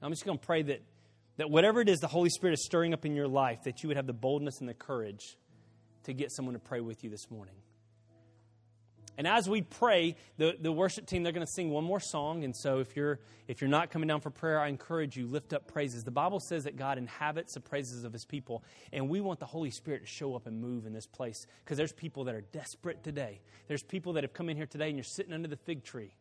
[0.00, 0.80] I'm just going to pray that
[1.38, 3.88] that whatever it is the Holy Spirit is stirring up in your life, that you
[3.88, 5.38] would have the boldness and the courage
[6.04, 7.54] to get someone to pray with you this morning.
[9.16, 12.44] And as we pray, the, the worship team, they're going to sing one more song.
[12.44, 13.18] And so if you're,
[13.48, 16.04] if you're not coming down for prayer, I encourage you, lift up praises.
[16.04, 18.62] The Bible says that God inhabits the praises of his people.
[18.92, 21.76] And we want the Holy Spirit to show up and move in this place because
[21.76, 23.40] there's people that are desperate today.
[23.66, 26.14] There's people that have come in here today and you're sitting under the fig tree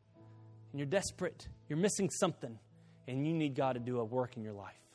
[0.71, 1.47] and you're desperate.
[1.69, 2.57] You're missing something
[3.07, 4.86] and you need God to do a work in your life.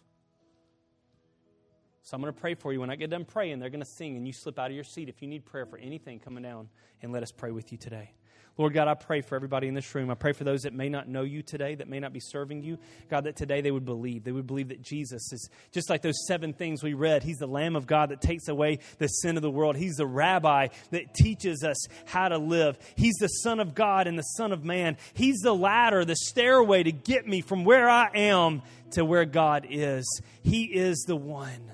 [2.03, 2.81] So I'm going to pray for you.
[2.81, 4.85] When I get done praying, they're going to sing, and you slip out of your
[4.85, 6.69] seat if you need prayer for anything coming down,
[7.01, 8.13] and let us pray with you today.
[8.59, 10.11] Lord God, I pray for everybody in this room.
[10.11, 12.63] I pray for those that may not know you today, that may not be serving
[12.63, 12.77] you.
[13.09, 14.25] God, that today they would believe.
[14.25, 17.23] They would believe that Jesus is just like those seven things we read.
[17.23, 19.77] He's the Lamb of God that takes away the sin of the world.
[19.77, 22.79] He's the rabbi that teaches us how to live.
[22.95, 24.99] He's the Son of God and the Son of Man.
[25.15, 29.67] He's the ladder, the stairway to get me from where I am to where God
[29.71, 30.21] is.
[30.43, 31.72] He is the one.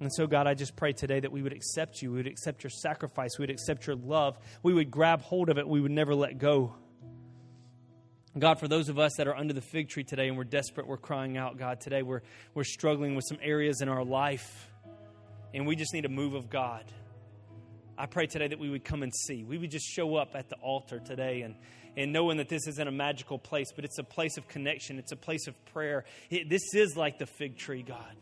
[0.00, 2.12] And so, God, I just pray today that we would accept you.
[2.12, 3.36] We would accept your sacrifice.
[3.36, 4.38] We would accept your love.
[4.62, 5.66] We would grab hold of it.
[5.66, 6.74] We would never let go.
[8.38, 10.86] God, for those of us that are under the fig tree today and we're desperate,
[10.86, 12.22] we're crying out, God, today we're,
[12.54, 14.70] we're struggling with some areas in our life
[15.52, 16.84] and we just need a move of God.
[17.96, 19.42] I pray today that we would come and see.
[19.42, 21.56] We would just show up at the altar today and,
[21.96, 25.10] and knowing that this isn't a magical place, but it's a place of connection, it's
[25.10, 26.04] a place of prayer.
[26.30, 28.14] It, this is like the fig tree, God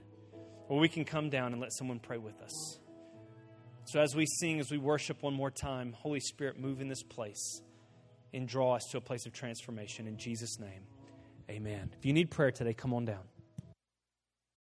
[0.69, 2.79] or we can come down and let someone pray with us.
[3.85, 7.03] So, as we sing, as we worship one more time, Holy Spirit, move in this
[7.03, 7.63] place
[8.35, 10.09] and draw us to a place of transformation.
[10.09, 10.83] In Jesus' name,
[11.49, 11.91] Amen.
[11.97, 13.23] If you need prayer today, come on down.